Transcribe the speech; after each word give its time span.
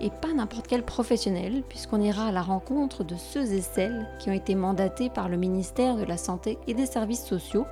et 0.00 0.10
pas 0.10 0.32
n'importe 0.32 0.66
quel 0.66 0.82
professionnel, 0.82 1.62
puisqu'on 1.68 2.00
ira 2.00 2.26
à 2.26 2.32
la 2.32 2.42
rencontre 2.42 3.04
de 3.04 3.16
ceux 3.16 3.52
et 3.52 3.60
celles 3.60 4.08
qui 4.18 4.30
ont 4.30 4.34
été 4.34 4.54
mandatés 4.54 5.10
par 5.10 5.28
le 5.28 5.36
ministère 5.36 5.96
de 5.96 6.04
la 6.04 6.16
Santé 6.16 6.58
et 6.66 6.74
des 6.74 6.86
Services 6.86 7.24
sociaux 7.24 7.66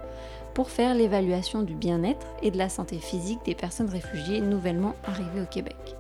pour 0.55 0.71
faire 0.71 0.95
l'évaluation 0.95 1.63
du 1.63 1.75
bien-être 1.75 2.27
et 2.43 2.51
de 2.51 2.59
la 2.59 2.69
santé 2.69 2.99
physique 2.99 3.45
des 3.45 3.55
personnes 3.55 3.89
réfugiées 3.89 4.41
nouvellement 4.41 4.95
arrivées 5.05 5.43
au 5.43 5.47
Québec. 5.47 5.97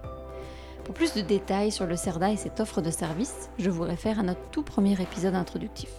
Pour 0.85 0.95
plus 0.95 1.15
de 1.15 1.21
détails 1.21 1.71
sur 1.71 1.87
le 1.87 1.97
CERDA 1.97 2.33
et 2.33 2.37
cette 2.37 2.61
offre 2.61 2.81
de 2.81 2.91
service, 2.91 3.51
je 3.59 3.71
vous 3.71 3.83
réfère 3.83 4.21
à 4.21 4.23
notre 4.23 4.49
tout 4.51 4.63
premier 4.63 5.01
épisode 5.01 5.35
introductif. 5.35 5.91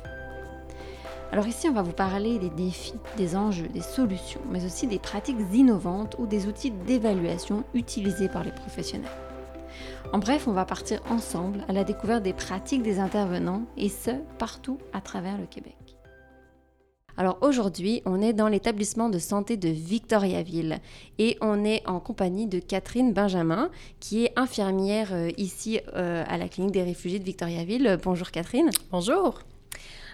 Alors 1.32 1.46
ici, 1.46 1.70
on 1.70 1.73
va 1.73 1.84
vous 1.84 1.91
parler 1.91 2.40
des 2.40 2.49
défis, 2.49 2.96
des 3.16 3.35
enjeux, 3.35 3.68
des 3.68 3.82
solutions, 3.82 4.41
mais 4.49 4.66
aussi 4.66 4.88
des 4.88 4.98
pratiques 4.98 5.38
innovantes 5.54 6.16
ou 6.18 6.26
des 6.26 6.48
outils 6.48 6.71
d'évaluation 6.71 7.63
utilisés 7.76 8.30
par 8.30 8.44
les 8.44 8.52
professionnels. 8.52 9.12
En 10.12 10.17
bref, 10.17 10.48
on 10.48 10.53
va 10.53 10.66
partir 10.66 11.02
ensemble 11.09 11.63
à 11.67 11.73
la 11.73 11.84
découverte 11.84 12.23
des 12.23 12.34
pratiques 12.34 12.81
des 12.84 12.99
intervenants 12.99 13.63
et 13.77 13.90
ce, 13.90 14.12
partout 14.38 14.80
à 14.94 15.02
travers 15.02 15.38
le 15.38 15.45
Québec. 15.45 15.76
Alors 17.20 17.38
aujourd'hui, 17.41 18.02
on 18.05 18.21
est 18.21 18.31
dans 18.31 18.48
l'établissement 18.48 19.09
de 19.09 19.20
santé 19.20 19.57
de 19.57 19.67
Victoriaville 19.67 20.80
et 21.17 21.38
on 21.41 21.66
est 21.66 21.85
en 21.85 21.99
compagnie 21.99 22.48
de 22.48 22.59
Catherine 22.59 23.12
Benjamin, 23.12 23.70
qui 23.99 24.24
est 24.24 24.32
infirmière 24.37 25.09
euh, 25.12 25.29
ici 25.37 25.82
euh, 25.96 26.24
à 26.29 26.37
la 26.37 26.48
clinique 26.48 26.71
des 26.71 26.81
réfugiés 26.81 27.20
de 27.20 27.26
Victoriaville. 27.26 27.99
Bonjour 28.02 28.31
Catherine. 28.31 28.70
Bonjour. 28.90 29.41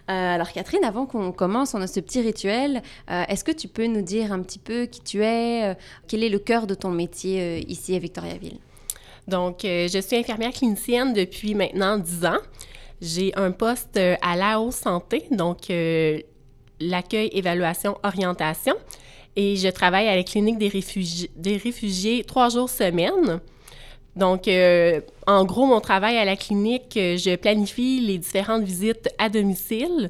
Euh, 0.09 0.13
alors 0.13 0.51
Catherine, 0.51 0.83
avant 0.83 1.05
qu'on 1.05 1.31
commence, 1.31 1.75
on 1.75 1.81
a 1.81 1.85
ce 1.85 1.99
petit 1.99 2.21
rituel. 2.21 2.81
Est-ce 3.07 3.43
que 3.43 3.51
tu 3.51 3.67
peux 3.67 3.85
nous 3.85 4.01
dire 4.01 4.33
un 4.33 4.41
petit 4.41 4.59
peu 4.59 4.88
qui 4.88 5.01
tu 5.01 5.23
es, 5.23 5.77
quel 6.07 6.23
est 6.23 6.29
le 6.29 6.39
cœur 6.39 6.65
de 6.65 6.73
ton 6.73 6.89
métier 6.89 7.63
ici 7.71 7.95
à 7.95 7.99
Victoriaville? 7.99 8.57
Donc, 9.27 9.65
euh, 9.65 9.87
je 9.91 9.99
suis 9.99 10.17
infirmière 10.17 10.51
clinicienne 10.51 11.13
depuis 11.13 11.55
maintenant 11.55 11.97
10 11.97 12.25
ans. 12.25 12.39
J'ai 13.01 13.33
un 13.35 13.51
poste 13.51 13.97
euh, 13.97 14.15
à 14.21 14.35
la 14.35 14.59
haute 14.59 14.73
santé, 14.73 15.25
donc 15.31 15.69
euh, 15.69 16.19
l'accueil, 16.79 17.29
évaluation, 17.33 17.97
orientation. 18.03 18.75
Et 19.35 19.55
je 19.55 19.67
travaille 19.67 20.07
à 20.07 20.15
la 20.15 20.23
clinique 20.23 20.57
des 20.57 20.69
réfugiés, 20.69 21.29
des 21.35 21.57
réfugiés 21.57 22.23
trois 22.23 22.49
jours 22.49 22.69
semaine. 22.69 23.41
Donc, 24.15 24.49
en 25.27 25.43
gros, 25.43 25.65
mon 25.65 25.81
travail 25.81 26.17
à 26.17 26.23
la 26.23 26.37
clinique, 26.37 26.91
je 26.93 27.35
planifie 27.35 27.99
les 27.99 28.17
différentes 28.17 28.63
visites 28.63 29.09
à 29.17 29.27
domicile. 29.27 30.09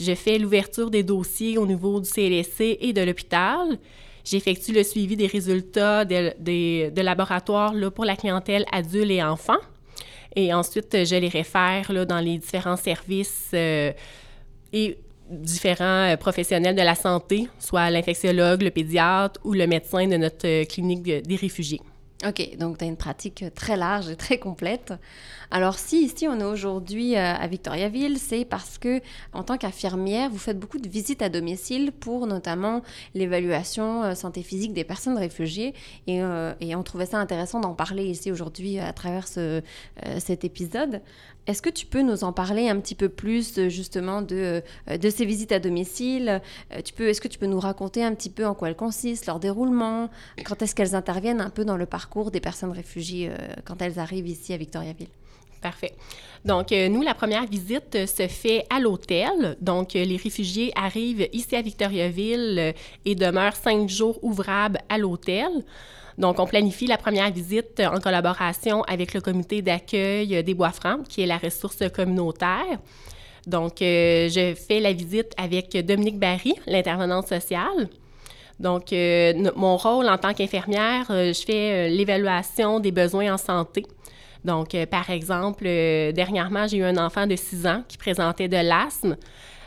Je 0.00 0.14
fais 0.14 0.38
l'ouverture 0.38 0.90
des 0.90 1.02
dossiers 1.02 1.58
au 1.58 1.66
niveau 1.66 2.00
du 2.00 2.08
CLSC 2.08 2.78
et 2.80 2.94
de 2.94 3.02
l'hôpital. 3.02 3.78
J'effectue 4.24 4.72
le 4.72 4.84
suivi 4.84 5.16
des 5.16 5.26
résultats 5.26 6.04
de, 6.04 6.32
de, 6.90 7.02
laboratoire 7.02 7.74
là, 7.74 7.90
pour 7.90 8.04
la 8.04 8.16
clientèle 8.16 8.64
adulte 8.70 9.10
et 9.10 9.22
enfant. 9.22 9.58
Et 10.36 10.54
ensuite, 10.54 11.04
je 11.04 11.16
les 11.16 11.28
réfère 11.28 11.92
là, 11.92 12.04
dans 12.04 12.20
les 12.20 12.38
différents 12.38 12.76
services 12.76 13.50
euh, 13.54 13.92
et 14.72 14.96
différents 15.28 16.12
euh, 16.12 16.16
professionnels 16.16 16.74
de 16.74 16.82
la 16.82 16.94
santé, 16.94 17.48
soit 17.58 17.90
l'infectiologue, 17.90 18.62
le 18.62 18.70
pédiatre 18.70 19.40
ou 19.44 19.52
le 19.52 19.66
médecin 19.66 20.06
de 20.06 20.16
notre 20.16 20.46
euh, 20.46 20.64
clinique 20.64 21.02
des 21.02 21.36
réfugiés. 21.36 21.80
OK, 22.26 22.56
donc 22.56 22.78
tu 22.78 22.84
as 22.84 22.86
une 22.86 22.96
pratique 22.96 23.44
très 23.54 23.76
large 23.76 24.08
et 24.08 24.16
très 24.16 24.38
complète. 24.38 24.94
Alors 25.50 25.78
si 25.78 26.04
ici 26.04 26.28
on 26.28 26.38
est 26.38 26.44
aujourd'hui 26.44 27.16
euh, 27.16 27.34
à 27.34 27.46
Victoriaville, 27.46 28.18
c'est 28.18 28.44
parce 28.44 28.78
que 28.78 29.00
en 29.32 29.42
tant 29.42 29.58
qu'infirmière, 29.58 30.30
vous 30.30 30.38
faites 30.38 30.58
beaucoup 30.58 30.78
de 30.78 30.88
visites 30.88 31.20
à 31.20 31.28
domicile 31.28 31.92
pour 31.92 32.26
notamment 32.26 32.82
l'évaluation 33.14 34.04
euh, 34.04 34.14
santé 34.14 34.42
physique 34.42 34.72
des 34.72 34.84
personnes 34.84 35.18
réfugiées 35.18 35.74
et, 36.06 36.22
euh, 36.22 36.54
et 36.60 36.76
on 36.76 36.82
trouvait 36.82 37.06
ça 37.06 37.18
intéressant 37.18 37.60
d'en 37.60 37.74
parler 37.74 38.04
ici 38.04 38.30
aujourd'hui 38.30 38.78
à 38.78 38.92
travers 38.92 39.26
ce, 39.26 39.60
cet 40.18 40.44
épisode. 40.44 41.02
Est-ce 41.48 41.60
que 41.60 41.70
tu 41.70 41.86
peux 41.86 42.02
nous 42.02 42.22
en 42.22 42.32
parler 42.32 42.68
un 42.68 42.78
petit 42.78 42.94
peu 42.94 43.08
plus 43.08 43.58
euh, 43.58 43.68
justement 43.68 44.22
de, 44.22 44.62
euh, 44.88 44.96
de 44.96 45.10
ces 45.10 45.24
visites 45.24 45.50
à 45.50 45.58
domicile? 45.58 46.40
Euh, 46.72 46.80
tu 46.84 46.92
peux, 46.92 47.08
Est-ce 47.08 47.20
que 47.20 47.26
tu 47.26 47.38
peux 47.38 47.46
nous 47.46 47.58
raconter 47.58 48.04
un 48.04 48.14
petit 48.14 48.30
peu 48.30 48.46
en 48.46 48.54
quoi 48.54 48.68
elles 48.68 48.76
consistent, 48.76 49.26
leur 49.26 49.40
déroulement, 49.40 50.08
quand 50.44 50.62
est-ce 50.62 50.74
qu'elles 50.74 50.94
interviennent 50.94 51.40
un 51.40 51.50
peu 51.50 51.64
dans 51.64 51.76
le 51.76 51.86
parcours 51.86 52.30
des 52.30 52.40
personnes 52.40 52.70
réfugiées 52.70 53.30
quand 53.64 53.82
elles 53.82 53.98
arrivent 53.98 54.28
ici 54.28 54.52
à 54.52 54.56
Victoriaville? 54.56 55.08
Parfait. 55.60 55.94
Donc, 56.44 56.72
nous, 56.72 57.02
la 57.02 57.14
première 57.14 57.46
visite 57.46 58.06
se 58.06 58.26
fait 58.26 58.64
à 58.68 58.80
l'hôtel. 58.80 59.56
Donc, 59.60 59.92
les 59.94 60.16
réfugiés 60.16 60.72
arrivent 60.74 61.28
ici 61.32 61.54
à 61.54 61.62
Victoriaville 61.62 62.74
et 63.04 63.14
demeurent 63.14 63.56
cinq 63.56 63.88
jours 63.88 64.18
ouvrables 64.22 64.80
à 64.88 64.98
l'hôtel. 64.98 65.50
Donc, 66.18 66.38
on 66.38 66.46
planifie 66.46 66.86
la 66.86 66.98
première 66.98 67.30
visite 67.30 67.80
en 67.80 67.98
collaboration 68.00 68.82
avec 68.82 69.14
le 69.14 69.20
comité 69.20 69.62
d'accueil 69.62 70.42
des 70.44 70.54
Bois-Francs, 70.54 71.06
qui 71.08 71.22
est 71.22 71.26
la 71.26 71.38
ressource 71.38 71.82
communautaire. 71.94 72.78
Donc, 73.46 73.82
euh, 73.82 74.28
je 74.28 74.54
fais 74.54 74.80
la 74.80 74.92
visite 74.92 75.32
avec 75.36 75.76
Dominique 75.84 76.18
Barry, 76.18 76.54
l'intervenante 76.66 77.26
sociale. 77.26 77.88
Donc, 78.60 78.92
euh, 78.92 79.50
mon 79.56 79.76
rôle 79.76 80.08
en 80.08 80.18
tant 80.18 80.32
qu'infirmière, 80.34 81.06
euh, 81.10 81.32
je 81.32 81.44
fais 81.44 81.88
l'évaluation 81.88 82.78
des 82.78 82.92
besoins 82.92 83.34
en 83.34 83.38
santé. 83.38 83.84
Donc, 84.44 84.76
par 84.90 85.08
exemple, 85.10 85.64
dernièrement, 85.64 86.66
j'ai 86.66 86.78
eu 86.78 86.82
un 86.82 86.96
enfant 86.96 87.28
de 87.28 87.36
6 87.36 87.64
ans 87.64 87.84
qui 87.86 87.96
présentait 87.96 88.48
de 88.48 88.56
l'asthme. 88.56 89.16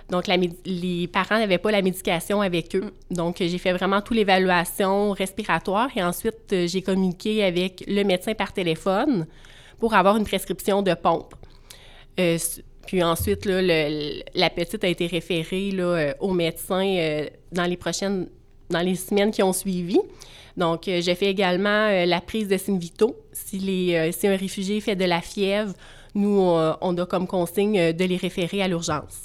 Donc, 0.10 0.26
les 0.28 1.08
parents 1.08 1.40
n'avaient 1.40 1.58
pas 1.58 1.72
la 1.72 1.82
médication 1.82 2.42
avec 2.42 2.76
eux. 2.76 2.94
Donc, 3.10 3.38
j'ai 3.40 3.58
fait 3.58 3.74
vraiment 3.74 4.02
toute 4.02 4.16
l'évaluation 4.16 5.12
respiratoire 5.12 5.90
et 5.96 6.04
ensuite, 6.04 6.54
euh, 6.54 6.68
j'ai 6.68 6.84
communiqué 6.84 7.44
avec 7.44 7.84
le 7.88 8.04
médecin 8.04 8.36
par 8.36 8.54
téléphone 8.54 9.26
pour 9.80 9.96
avoir 9.96 10.16
une 10.18 10.26
prescription 10.26 10.84
de 10.84 10.94
pompe. 10.94 11.34
Euh, 12.20 12.38
puis 12.86 13.02
ensuite, 13.02 13.46
la 13.46 14.50
petite 14.52 14.84
a 14.84 14.88
été 14.88 15.08
référée 15.08 15.72
euh, 15.74 16.14
au 16.20 16.32
médecin 16.34 17.26
dans 17.52 17.66
les 17.66 17.78
prochaines, 17.78 18.28
dans 18.70 18.82
les 18.82 18.96
semaines 18.96 19.32
qui 19.32 19.42
ont 19.42 19.54
suivi. 19.54 20.00
Donc, 20.56 20.84
j'ai 20.86 21.16
fait 21.16 21.26
également 21.26 22.06
la 22.06 22.22
prise 22.22 22.48
de 22.48 22.58
Synvito. 22.58 23.16
Si, 23.34 23.60
si 24.12 24.28
un 24.28 24.36
réfugié 24.38 24.80
fait 24.82 24.96
de 24.96 25.04
la 25.04 25.20
fièvre, 25.20 25.74
nous, 26.14 26.40
on 26.40 26.98
a 26.98 27.06
comme 27.08 27.28
consigne 27.28 27.92
de 27.92 28.06
les 28.06 28.18
référer 28.18 28.62
à 28.62 28.68
l'urgence. 28.68 29.24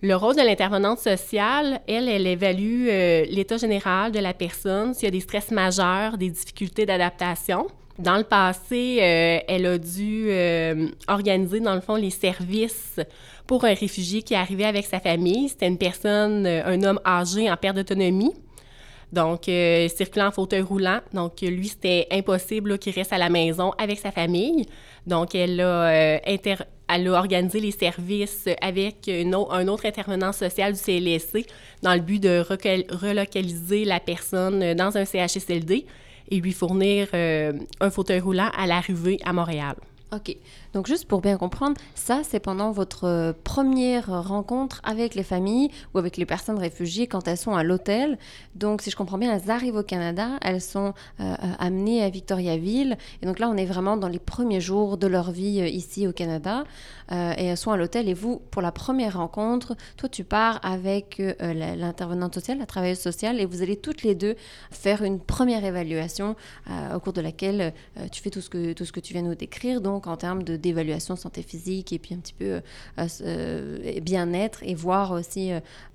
Le 0.00 0.14
rôle 0.14 0.36
de 0.36 0.42
l'intervenante 0.42 1.00
sociale, 1.00 1.80
elle, 1.88 2.08
elle 2.08 2.28
évalue 2.28 2.86
euh, 2.88 3.24
l'état 3.30 3.56
général 3.56 4.12
de 4.12 4.20
la 4.20 4.32
personne, 4.32 4.94
s'il 4.94 5.06
y 5.06 5.08
a 5.08 5.10
des 5.10 5.18
stress 5.18 5.50
majeurs, 5.50 6.18
des 6.18 6.30
difficultés 6.30 6.86
d'adaptation. 6.86 7.66
Dans 7.98 8.16
le 8.16 8.22
passé, 8.22 8.98
euh, 9.00 9.40
elle 9.48 9.66
a 9.66 9.76
dû 9.76 10.28
euh, 10.30 10.86
organiser, 11.08 11.58
dans 11.58 11.74
le 11.74 11.80
fond, 11.80 11.96
les 11.96 12.10
services 12.10 13.00
pour 13.48 13.64
un 13.64 13.74
réfugié 13.74 14.22
qui 14.22 14.36
arrivait 14.36 14.66
avec 14.66 14.86
sa 14.86 15.00
famille. 15.00 15.48
C'était 15.48 15.66
une 15.66 15.78
personne, 15.78 16.46
un 16.46 16.80
homme 16.84 17.00
âgé 17.04 17.50
en 17.50 17.56
perte 17.56 17.74
d'autonomie. 17.74 18.34
Donc, 19.12 19.44
circulant 19.44 20.26
en 20.26 20.30
fauteuil 20.30 20.60
roulant. 20.60 21.00
Donc, 21.14 21.40
lui, 21.40 21.68
c'était 21.68 22.06
impossible 22.10 22.78
qu'il 22.78 22.94
reste 22.94 23.12
à 23.12 23.18
la 23.18 23.30
maison 23.30 23.72
avec 23.78 23.98
sa 23.98 24.10
famille. 24.10 24.66
Donc, 25.06 25.34
elle 25.34 25.60
a 25.60 26.20
a 26.88 26.98
organisé 27.10 27.60
les 27.60 27.70
services 27.70 28.48
avec 28.60 29.08
un 29.08 29.32
autre 29.68 29.86
intervenant 29.86 30.32
social 30.32 30.72
du 30.72 30.78
CLSC 30.78 31.46
dans 31.82 31.94
le 31.94 32.00
but 32.00 32.22
de 32.22 32.44
relocaliser 32.48 33.84
la 33.84 34.00
personne 34.00 34.74
dans 34.74 34.96
un 34.96 35.04
CHSLD 35.04 35.86
et 36.30 36.40
lui 36.40 36.52
fournir 36.52 37.08
euh, 37.14 37.52
un 37.80 37.90
fauteuil 37.90 38.20
roulant 38.20 38.50
à 38.56 38.66
l'arrivée 38.66 39.18
à 39.24 39.32
Montréal. 39.32 39.76
OK. 40.12 40.36
Donc 40.74 40.86
juste 40.86 41.06
pour 41.06 41.20
bien 41.20 41.36
comprendre, 41.36 41.76
ça 41.94 42.20
c'est 42.24 42.40
pendant 42.40 42.72
votre 42.72 43.04
euh, 43.04 43.32
première 43.44 44.22
rencontre 44.28 44.80
avec 44.84 45.14
les 45.14 45.22
familles 45.22 45.70
ou 45.94 45.98
avec 45.98 46.16
les 46.16 46.26
personnes 46.26 46.58
réfugiées 46.58 47.06
quand 47.06 47.26
elles 47.26 47.38
sont 47.38 47.54
à 47.54 47.62
l'hôtel. 47.62 48.18
Donc 48.54 48.82
si 48.82 48.90
je 48.90 48.96
comprends 48.96 49.18
bien, 49.18 49.34
elles 49.34 49.50
arrivent 49.50 49.76
au 49.76 49.82
Canada, 49.82 50.38
elles 50.42 50.60
sont 50.60 50.92
euh, 51.20 51.22
euh, 51.22 51.34
amenées 51.58 52.02
à 52.02 52.10
Victoriaville. 52.10 52.98
Et 53.22 53.26
donc 53.26 53.38
là, 53.38 53.48
on 53.48 53.56
est 53.56 53.64
vraiment 53.64 53.96
dans 53.96 54.08
les 54.08 54.18
premiers 54.18 54.60
jours 54.60 54.98
de 54.98 55.06
leur 55.06 55.30
vie 55.30 55.60
ici 55.70 56.06
au 56.06 56.12
Canada. 56.12 56.64
et 57.10 57.44
elles 57.46 57.56
sont 57.56 57.72
à 57.72 57.76
l'hôtel. 57.76 58.08
Et 58.08 58.14
vous, 58.14 58.40
pour 58.50 58.60
la 58.60 58.72
première 58.72 59.16
rencontre, 59.16 59.74
toi 59.96 60.08
tu 60.08 60.24
pars 60.24 60.60
avec 60.62 61.22
l'intervenante 61.40 62.34
sociale, 62.34 62.58
la 62.58 62.66
travailleuse 62.66 62.98
sociale, 62.98 63.40
et 63.40 63.46
vous 63.46 63.62
allez 63.62 63.76
toutes 63.76 64.02
les 64.02 64.14
deux 64.14 64.36
faire 64.70 65.02
une 65.02 65.18
première 65.18 65.64
évaluation 65.64 66.36
au 66.94 67.00
cours 67.00 67.14
de 67.14 67.22
laquelle 67.22 67.72
tu 68.12 68.22
fais 68.22 68.30
tout 68.30 68.42
ce, 68.42 68.50
que, 68.50 68.72
tout 68.74 68.84
ce 68.84 68.92
que 68.92 69.00
tu 69.00 69.14
viens 69.14 69.22
nous 69.22 69.34
décrire. 69.34 69.80
Donc 69.80 70.06
en 70.06 70.16
termes 70.16 70.42
de 70.42 70.57
d'évaluation 70.58 71.16
santé 71.16 71.42
physique 71.42 71.92
et 71.92 71.98
puis 71.98 72.14
un 72.14 72.18
petit 72.18 72.34
peu 72.34 72.60
bien-être 74.00 74.60
et 74.62 74.74
voir 74.74 75.12
aussi 75.12 75.50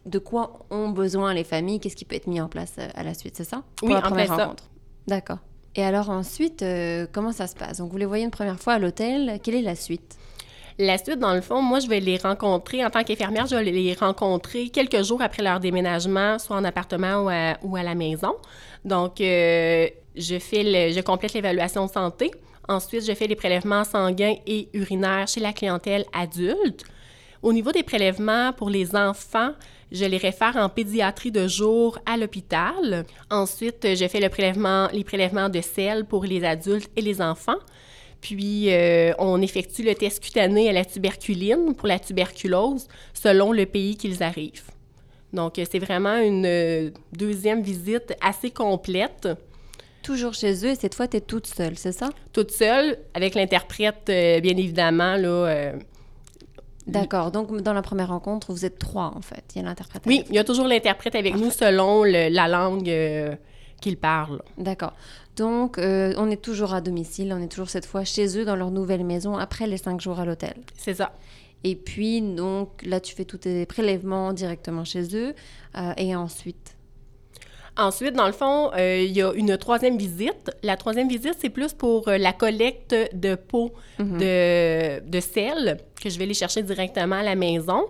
de 0.05 0.19
quoi 0.19 0.65
ont 0.69 0.89
besoin 0.89 1.33
les 1.33 1.43
familles, 1.43 1.79
qu'est-ce 1.79 1.95
qui 1.95 2.05
peut 2.05 2.15
être 2.15 2.27
mis 2.27 2.41
en 2.41 2.47
place 2.47 2.75
à 2.95 3.03
la 3.03 3.13
suite, 3.13 3.35
c'est 3.35 3.43
ça 3.43 3.63
Pour 3.75 3.87
oui, 3.87 3.93
la 3.93 4.01
première 4.01 4.35
rencontre. 4.35 4.69
D'accord. 5.07 5.39
Et 5.75 5.83
alors 5.83 6.09
ensuite, 6.09 6.63
comment 7.11 7.31
ça 7.31 7.47
se 7.47 7.55
passe? 7.55 7.77
Donc 7.77 7.91
vous 7.91 7.97
les 7.97 8.05
voyez 8.05 8.23
une 8.23 8.31
première 8.31 8.59
fois 8.59 8.73
à 8.73 8.79
l'hôtel, 8.79 9.39
quelle 9.41 9.55
est 9.55 9.61
la 9.61 9.75
suite? 9.75 10.17
La 10.79 10.97
suite, 10.97 11.19
dans 11.19 11.33
le 11.33 11.41
fond, 11.41 11.61
moi, 11.61 11.79
je 11.79 11.87
vais 11.87 11.99
les 11.99 12.17
rencontrer 12.17 12.83
en 12.83 12.89
tant 12.89 13.03
qu'infirmière, 13.03 13.45
je 13.45 13.55
vais 13.55 13.63
les 13.63 13.93
rencontrer 13.93 14.69
quelques 14.69 15.03
jours 15.03 15.21
après 15.21 15.43
leur 15.43 15.59
déménagement, 15.59 16.39
soit 16.39 16.55
en 16.55 16.63
appartement 16.63 17.25
ou 17.61 17.75
à, 17.75 17.83
la 17.83 17.95
maison. 17.95 18.35
Donc, 18.83 19.21
euh, 19.21 19.87
je, 20.15 20.39
fais 20.39 20.91
je 20.91 21.01
complète 21.01 21.33
l'évaluation 21.33 21.85
de 21.85 21.91
santé. 21.91 22.31
Ensuite, 22.67 23.05
je 23.05 23.13
fais 23.13 23.27
les 23.27 23.35
prélèvements 23.35 23.83
sanguins 23.83 24.35
et 24.47 24.69
urinaires 24.73 25.27
chez 25.27 25.41
la 25.41 25.53
clientèle 25.53 26.05
adulte. 26.13 26.85
Au 27.41 27.51
niveau 27.51 27.73
des 27.73 27.83
prélèvements 27.83 28.53
pour 28.53 28.69
les 28.69 28.95
enfants, 28.95 29.51
je 29.91 30.05
les 30.05 30.17
réfère 30.17 30.55
en 30.55 30.69
pédiatrie 30.69 31.31
de 31.31 31.47
jour 31.47 31.99
à 32.05 32.15
l'hôpital. 32.15 33.05
Ensuite, 33.29 33.95
je 33.95 34.07
fais 34.07 34.21
les 34.21 34.29
prélèvements 34.29 35.49
de 35.49 35.61
sel 35.61 36.05
pour 36.05 36.23
les 36.23 36.43
adultes 36.45 36.89
et 36.95 37.01
les 37.01 37.21
enfants. 37.21 37.59
Puis, 38.21 38.73
euh, 38.73 39.11
on 39.19 39.41
effectue 39.41 39.83
le 39.83 39.93
test 39.93 40.23
cutané 40.23 40.69
à 40.69 40.71
la 40.71 40.85
tuberculine 40.85 41.75
pour 41.75 41.89
la 41.89 41.99
tuberculose 41.99 42.87
selon 43.13 43.51
le 43.51 43.65
pays 43.65 43.97
qu'ils 43.97 44.23
arrivent. 44.23 44.71
Donc, 45.33 45.59
c'est 45.69 45.79
vraiment 45.79 46.15
une 46.17 46.45
euh, 46.45 46.89
deuxième 47.11 47.61
visite 47.61 48.15
assez 48.21 48.51
complète. 48.51 49.27
Toujours 50.03 50.33
chez 50.33 50.53
eux, 50.65 50.69
et 50.69 50.75
cette 50.75 50.93
fois, 50.93 51.07
tu 51.07 51.17
es 51.17 51.21
toute 51.21 51.47
seule, 51.47 51.75
c'est 51.77 51.93
ça? 51.93 52.11
Toute 52.31 52.51
seule, 52.51 52.99
avec 53.15 53.33
l'interprète, 53.33 54.09
euh, 54.09 54.39
bien 54.41 54.55
évidemment, 54.55 55.15
là. 55.15 55.71
D'accord. 56.85 57.31
Donc, 57.31 57.61
dans 57.61 57.73
la 57.73 57.81
première 57.81 58.09
rencontre, 58.09 58.51
vous 58.51 58.65
êtes 58.65 58.77
trois, 58.77 59.13
en 59.15 59.21
fait. 59.21 59.43
Il 59.55 59.61
y 59.61 59.61
a 59.61 59.67
l'interprète. 59.67 60.03
Oui, 60.05 60.25
il 60.29 60.35
y 60.35 60.39
a 60.39 60.43
toujours 60.43 60.67
l'interprète 60.67 61.15
avec 61.15 61.35
nous 61.35 61.49
selon 61.49 62.03
la 62.03 62.47
langue 62.47 62.91
qu'ils 63.81 63.97
parlent. 63.97 64.41
D'accord. 64.57 64.93
Donc, 65.35 65.77
euh, 65.77 66.13
on 66.17 66.29
est 66.29 66.41
toujours 66.41 66.73
à 66.73 66.81
domicile, 66.81 67.33
on 67.33 67.41
est 67.41 67.47
toujours 67.47 67.69
cette 67.69 67.85
fois 67.85 68.03
chez 68.03 68.37
eux 68.37 68.45
dans 68.45 68.55
leur 68.55 68.69
nouvelle 68.71 69.03
maison 69.03 69.37
après 69.37 69.65
les 69.65 69.77
cinq 69.77 69.99
jours 69.99 70.19
à 70.19 70.25
l'hôtel. 70.25 70.53
C'est 70.77 70.93
ça. 70.93 71.13
Et 71.63 71.75
puis, 71.75 72.21
donc, 72.21 72.83
là, 72.85 72.99
tu 72.99 73.15
fais 73.15 73.25
tous 73.25 73.39
tes 73.39 73.65
prélèvements 73.65 74.33
directement 74.33 74.83
chez 74.83 75.15
eux. 75.15 75.33
Euh, 75.77 75.93
et 75.97 76.15
ensuite? 76.15 76.75
Ensuite, 77.75 78.13
dans 78.13 78.27
le 78.27 78.33
fond, 78.33 78.71
euh, 78.75 79.03
il 79.03 79.11
y 79.11 79.21
a 79.21 79.33
une 79.33 79.57
troisième 79.57 79.97
visite. 79.97 80.51
La 80.61 80.77
troisième 80.77 81.09
visite, 81.09 81.35
c'est 81.39 81.49
plus 81.49 81.73
pour 81.73 82.07
la 82.07 82.33
collecte 82.33 82.95
de 83.13 83.35
pots 83.35 83.73
mhm. 83.97 84.19
de, 84.19 84.99
de 85.09 85.19
sel 85.19 85.79
que 86.01 86.09
je 86.09 86.19
vais 86.19 86.25
les 86.25 86.35
chercher 86.35 86.61
directement 86.61 87.15
à 87.15 87.23
la 87.23 87.35
maison. 87.35 87.85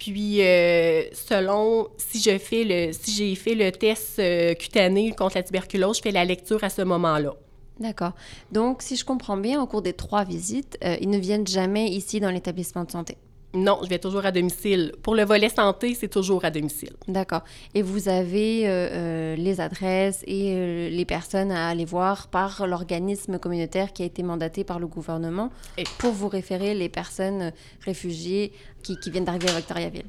Puis, 0.00 0.40
euh, 0.40 1.02
selon 1.12 1.88
si 1.98 2.20
je 2.20 2.38
fais 2.38 2.64
le, 2.64 2.92
si 2.92 3.12
j'ai 3.12 3.34
fait 3.34 3.54
le 3.54 3.70
test 3.70 4.18
euh, 4.18 4.54
cutané 4.54 5.12
contre 5.12 5.36
la 5.36 5.42
tuberculose, 5.42 5.98
je 5.98 6.02
fais 6.02 6.10
la 6.10 6.24
lecture 6.24 6.64
à 6.64 6.70
ce 6.70 6.80
moment-là. 6.82 7.34
D'accord. 7.78 8.12
Donc, 8.50 8.80
si 8.80 8.96
je 8.96 9.04
comprends 9.04 9.36
bien, 9.36 9.62
au 9.62 9.66
cours 9.66 9.82
des 9.82 9.92
trois 9.92 10.24
visites, 10.24 10.78
euh, 10.82 10.96
ils 11.02 11.10
ne 11.10 11.18
viennent 11.18 11.46
jamais 11.46 11.88
ici 11.88 12.18
dans 12.18 12.30
l'établissement 12.30 12.84
de 12.84 12.90
santé. 12.90 13.18
Non, 13.52 13.80
je 13.82 13.88
vais 13.88 13.98
toujours 13.98 14.24
à 14.24 14.30
domicile. 14.30 14.92
Pour 15.02 15.16
le 15.16 15.24
volet 15.24 15.48
santé, 15.48 15.94
c'est 15.94 16.08
toujours 16.08 16.44
à 16.44 16.50
domicile. 16.50 16.92
D'accord. 17.08 17.42
Et 17.74 17.82
vous 17.82 18.08
avez 18.08 18.68
euh, 18.68 18.88
euh, 18.92 19.36
les 19.36 19.60
adresses 19.60 20.22
et 20.26 20.52
euh, 20.54 20.88
les 20.88 21.04
personnes 21.04 21.50
à 21.50 21.68
aller 21.68 21.84
voir 21.84 22.28
par 22.28 22.66
l'organisme 22.68 23.38
communautaire 23.38 23.92
qui 23.92 24.02
a 24.02 24.06
été 24.06 24.22
mandaté 24.22 24.62
par 24.62 24.78
le 24.78 24.86
gouvernement 24.86 25.50
pour 25.98 26.12
vous 26.12 26.28
référer 26.28 26.74
les 26.74 26.88
personnes 26.88 27.52
réfugiées 27.84 28.52
qui, 28.84 28.96
viennent 29.10 29.24
d'arriver 29.24 29.48
à 29.48 29.56
Victoriaville? 29.56 30.06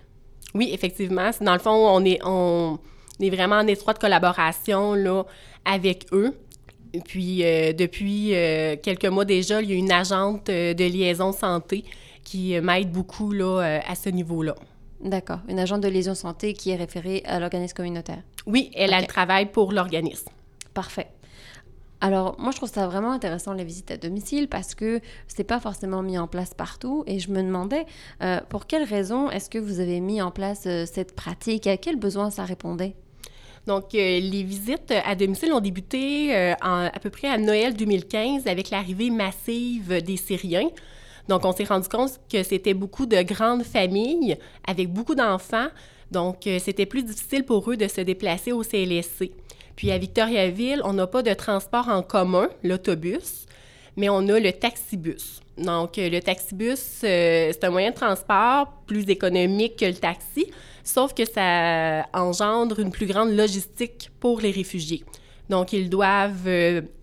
Oui, 0.53 0.69
effectivement. 0.71 1.31
Dans 1.41 1.53
le 1.53 1.59
fond, 1.59 1.71
on 1.71 2.05
est, 2.05 2.19
on 2.23 2.77
est 3.19 3.29
vraiment 3.31 3.55
en 3.55 3.67
étroite 3.67 3.97
collaboration 3.97 4.93
là, 4.93 5.23
avec 5.65 6.05
eux. 6.11 6.38
Puis, 7.05 7.38
depuis 7.38 8.33
quelques 8.83 9.05
mois 9.05 9.23
déjà, 9.23 9.61
il 9.61 9.69
y 9.71 9.73
a 9.73 9.77
une 9.77 9.93
agente 9.93 10.47
de 10.47 10.83
liaison 10.83 11.31
santé 11.31 11.85
qui 12.23 12.59
m'aide 12.59 12.91
beaucoup 12.91 13.31
là, 13.31 13.62
euh, 13.62 13.79
à 13.88 13.95
ce 13.95 14.09
niveau-là. 14.09 14.56
D'accord. 15.01 15.39
Une 15.47 15.59
agente 15.59 15.81
de 15.81 15.88
liaison 15.88 16.13
santé 16.13 16.53
qui 16.53 16.69
est 16.69 16.75
référée 16.75 17.23
à 17.25 17.39
l'organisme 17.39 17.75
communautaire. 17.75 18.21
Oui, 18.45 18.71
elle, 18.75 18.94
a 18.94 19.01
le 19.01 19.07
travail 19.07 19.51
pour 19.51 19.71
l'organisme. 19.71 20.29
Parfait. 20.73 21.07
Alors, 22.01 22.35
moi, 22.39 22.51
je 22.51 22.57
trouve 22.57 22.69
ça 22.69 22.88
vraiment 22.88 23.12
intéressant, 23.12 23.53
les 23.53 23.63
visites 23.63 23.91
à 23.91 23.97
domicile, 23.97 24.47
parce 24.47 24.73
que 24.73 25.01
c'est 25.27 25.44
pas 25.44 25.59
forcément 25.59 26.01
mis 26.01 26.18
en 26.18 26.27
place 26.27 26.53
partout. 26.53 27.03
Et 27.07 27.19
je 27.19 27.31
me 27.31 27.41
demandais, 27.44 27.85
euh, 28.24 28.39
pour 28.50 28.65
quelles 28.65 28.83
raisons 28.83 29.29
est-ce 29.29 29.50
que 29.50 29.59
vous 29.59 29.79
avez 29.79 30.00
mis 30.00 30.21
en 30.21 30.31
place 30.31 30.63
euh, 30.65 30.85
cette 30.91 31.15
pratique? 31.15 31.67
À 31.67 31.77
quels 31.77 31.97
besoins 31.97 32.29
ça 32.29 32.44
répondait? 32.44 32.95
Donc, 33.67 33.94
les 33.94 34.44
visites 34.44 34.91
à 35.06 35.13
domicile 35.13 35.53
ont 35.53 35.59
débuté 35.59 36.33
à 36.33 36.91
peu 37.00 37.12
près 37.12 37.27
à 37.27 37.38
Noël 37.38 37.75
2015 37.75 38.47
avec 38.47 38.71
l'arrivée 38.71 39.12
massive 39.12 40.01
des 40.01 40.17
Syriens. 40.17 40.71
Donc, 41.27 41.45
on 41.45 41.51
s'est 41.51 41.63
rendu 41.63 41.88
compte 41.88 42.19
que 42.31 42.44
c'était 42.44 42.73
beaucoup 42.73 43.06
de 43.06 43.21
grandes 43.21 43.63
familles 43.63 44.38
avec 44.68 44.91
beaucoup 44.91 45.15
d'enfants. 45.15 45.68
Donc, 46.12 46.45
euh, 46.45 46.59
c'était 46.59 46.85
plus 46.85 47.03
difficile 47.03 47.44
pour 47.45 47.69
eux 47.71 47.77
de 47.77 47.88
se 47.88 48.01
déplacer 48.01 48.51
au 48.51 48.63
CLSC. 48.63 49.31
Puis 49.75 49.91
à 49.91 49.97
Victoriaville, 49.97 50.81
on 50.83 50.94
n'a 50.94 51.07
pas 51.07 51.23
de 51.23 51.33
transport 51.33 51.88
en 51.88 52.03
commun, 52.03 52.50
l'autobus, 52.63 53.45
mais 53.95 54.09
on 54.09 54.27
a 54.27 54.39
le 54.39 54.51
taxibus. 54.51 55.41
Donc, 55.57 55.97
euh, 55.97 56.09
le 56.09 56.19
taxibus, 56.19 57.01
euh, 57.03 57.51
c'est 57.51 57.63
un 57.63 57.69
moyen 57.69 57.91
de 57.91 57.95
transport 57.95 58.74
plus 58.85 59.09
économique 59.09 59.77
que 59.77 59.85
le 59.85 59.94
taxi, 59.94 60.51
sauf 60.83 61.13
que 61.13 61.25
ça 61.25 62.06
engendre 62.13 62.79
une 62.79 62.91
plus 62.91 63.06
grande 63.06 63.31
logistique 63.31 64.09
pour 64.19 64.41
les 64.41 64.51
réfugiés. 64.51 65.03
Donc, 65.50 65.74
ils 65.74 65.89
doivent 65.89 66.50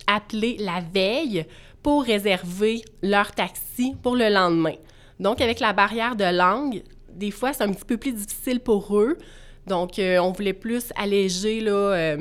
appeler 0.07 0.57
la 0.59 0.81
veille 0.81 1.47
réserver 1.97 2.83
leur 3.03 3.33
taxi 3.33 3.97
pour 4.03 4.17
le 4.17 4.29
lendemain. 4.29 4.75
Donc, 5.21 5.41
avec 5.41 5.61
la 5.61 5.73
barrière 5.73 6.15
de 6.15 6.25
langue, 6.25 6.83
des 7.13 7.31
fois, 7.31 7.53
c'est 7.53 7.65
un 7.65 7.73
petit 7.73 7.85
peu 7.85 7.97
plus 7.97 8.13
difficile 8.13 8.61
pour 8.61 8.97
eux. 8.97 9.19
Donc, 9.67 9.99
euh, 9.99 10.19
on 10.19 10.33
voulait 10.33 10.53
plus 10.53 10.93
alléger 10.97 11.63
euh, 11.67 12.19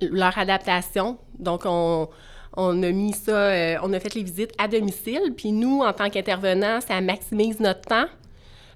leur 0.00 0.36
adaptation. 0.38 1.18
Donc, 1.38 1.62
on, 1.64 2.08
a 2.56 2.72
mis 2.72 3.12
ça, 3.12 3.32
euh, 3.32 3.76
on 3.82 3.92
a 3.92 4.00
fait 4.00 4.14
les 4.14 4.22
visites 4.22 4.52
à 4.58 4.68
domicile. 4.68 5.32
Puis 5.36 5.52
nous, 5.52 5.80
en 5.80 5.92
tant 5.92 6.10
qu'intervenants, 6.10 6.80
ça 6.80 7.00
maximise 7.00 7.58
notre 7.60 7.82
temps. 7.82 8.06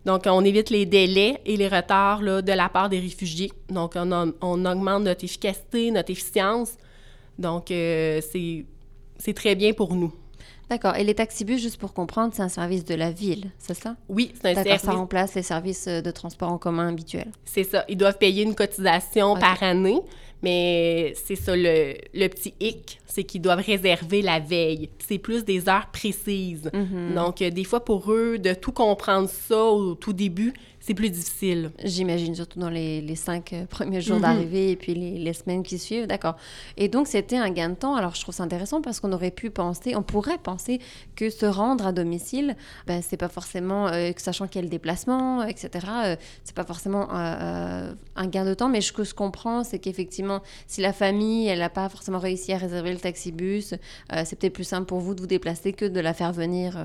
Donc, 0.04 0.22
on 0.26 0.44
évite 0.44 0.70
les 0.70 0.86
délais 0.86 1.40
et 1.44 1.56
les 1.56 1.68
retards 1.68 2.20
de 2.20 2.52
la 2.52 2.68
part 2.68 2.88
des 2.88 3.00
réfugiés. 3.00 3.50
Donc, 3.68 3.94
on, 3.96 4.32
on 4.40 4.64
augmente 4.64 5.02
notre 5.02 5.24
efficacité, 5.24 5.90
notre 5.90 6.10
efficience. 6.10 6.76
Donc, 7.38 7.64
c'est 7.68 8.64
c'est 9.18 9.34
très 9.34 9.54
bien 9.54 9.72
pour 9.72 9.94
nous. 9.94 10.12
D'accord. 10.68 10.96
Et 10.96 11.04
les 11.04 11.14
taxibus, 11.14 11.60
juste 11.62 11.78
pour 11.78 11.92
comprendre, 11.92 12.32
c'est 12.34 12.42
un 12.42 12.48
service 12.48 12.84
de 12.84 12.94
la 12.94 13.12
ville, 13.12 13.50
c'est 13.58 13.74
ça? 13.74 13.94
Oui, 14.08 14.32
c'est 14.40 14.50
un 14.50 14.54
service. 14.54 14.82
Ça 14.82 14.92
remplace 14.92 15.34
les 15.34 15.42
services 15.42 15.86
euh, 15.86 16.00
de 16.00 16.10
transport 16.10 16.50
en 16.50 16.58
commun 16.58 16.88
habituels. 16.88 17.30
C'est 17.44 17.62
ça. 17.62 17.84
Ils 17.88 17.96
doivent 17.96 18.18
payer 18.18 18.42
une 18.42 18.56
cotisation 18.56 19.36
par 19.36 19.62
année, 19.62 20.00
mais 20.42 21.14
c'est 21.14 21.34
ça 21.36 21.56
le, 21.56 21.94
le, 22.14 22.28
petit 22.28 22.54
hic, 22.60 22.98
c'est 23.06 23.24
qu'ils 23.24 23.40
doivent 23.40 23.64
réserver 23.64 24.22
la 24.22 24.38
veille. 24.38 24.90
C'est 24.98 25.18
plus 25.18 25.44
des 25.44 25.68
heures 25.68 25.88
précises. 25.92 26.70
Mm-hmm. 26.72 27.14
Donc, 27.14 27.42
euh, 27.42 27.50
des 27.50 27.64
fois, 27.64 27.84
pour 27.84 28.12
eux, 28.12 28.38
de 28.38 28.54
tout 28.54 28.72
comprendre 28.72 29.28
ça 29.28 29.64
au 29.64 29.94
tout 29.94 30.12
début, 30.12 30.52
c'est 30.86 30.94
plus 30.94 31.10
difficile. 31.10 31.72
J'imagine, 31.82 32.36
surtout 32.36 32.60
dans 32.60 32.70
les, 32.70 33.00
les 33.00 33.16
cinq 33.16 33.52
euh, 33.52 33.66
premiers 33.66 34.00
jours 34.00 34.16
mhm. 34.16 34.22
d'arrivée 34.22 34.70
et 34.70 34.76
puis 34.76 34.94
les, 34.94 35.18
les, 35.18 35.32
semaines 35.32 35.64
qui 35.64 35.80
suivent. 35.80 36.06
D'accord. 36.06 36.36
Et 36.76 36.86
donc, 36.86 37.08
c'était 37.08 37.36
un 37.36 37.50
gain 37.50 37.70
de 37.70 37.74
temps. 37.74 37.96
Alors, 37.96 38.14
je 38.14 38.20
trouve 38.20 38.32
ça 38.32 38.44
intéressant 38.44 38.80
parce 38.80 39.00
qu'on 39.00 39.10
aurait 39.10 39.32
pu 39.32 39.50
penser, 39.50 39.96
on 39.96 40.04
pourrait 40.04 40.38
penser 40.38 40.80
que 41.16 41.28
se 41.28 41.44
rendre 41.44 41.88
à 41.88 41.92
domicile, 41.92 42.54
ben, 42.86 43.02
c'est 43.02 43.16
pas 43.16 43.28
forcément, 43.28 43.88
euh, 43.88 44.12
sachant 44.16 44.46
le 44.54 44.68
déplacement, 44.68 45.42
etc., 45.42 45.68
euh, 46.04 46.16
c'est 46.44 46.54
pas 46.54 46.64
forcément 46.64 47.08
un 47.10 48.26
gain 48.28 48.44
de 48.44 48.54
temps. 48.54 48.68
Mais 48.68 48.80
ce 48.80 48.92
que 48.92 49.02
je 49.02 49.12
comprends, 49.12 49.64
c'est 49.64 49.80
qu'effectivement, 49.80 50.25
si 50.66 50.80
la 50.80 50.92
famille, 50.92 51.48
elle 51.48 51.60
n'a 51.60 51.68
pas 51.68 51.88
forcément 51.88 52.18
réussi 52.18 52.52
à 52.52 52.58
réserver 52.58 52.92
le 52.92 52.98
taxibus, 52.98 53.74
c'est 54.24 54.38
peut-être 54.38 54.52
plus 54.52 54.64
simple 54.64 54.86
pour 54.86 55.00
vous 55.00 55.14
de 55.14 55.20
vous 55.20 55.26
déplacer 55.26 55.72
que 55.72 55.84
de 55.84 56.00
la 56.00 56.14
faire 56.14 56.32
venir. 56.32 56.78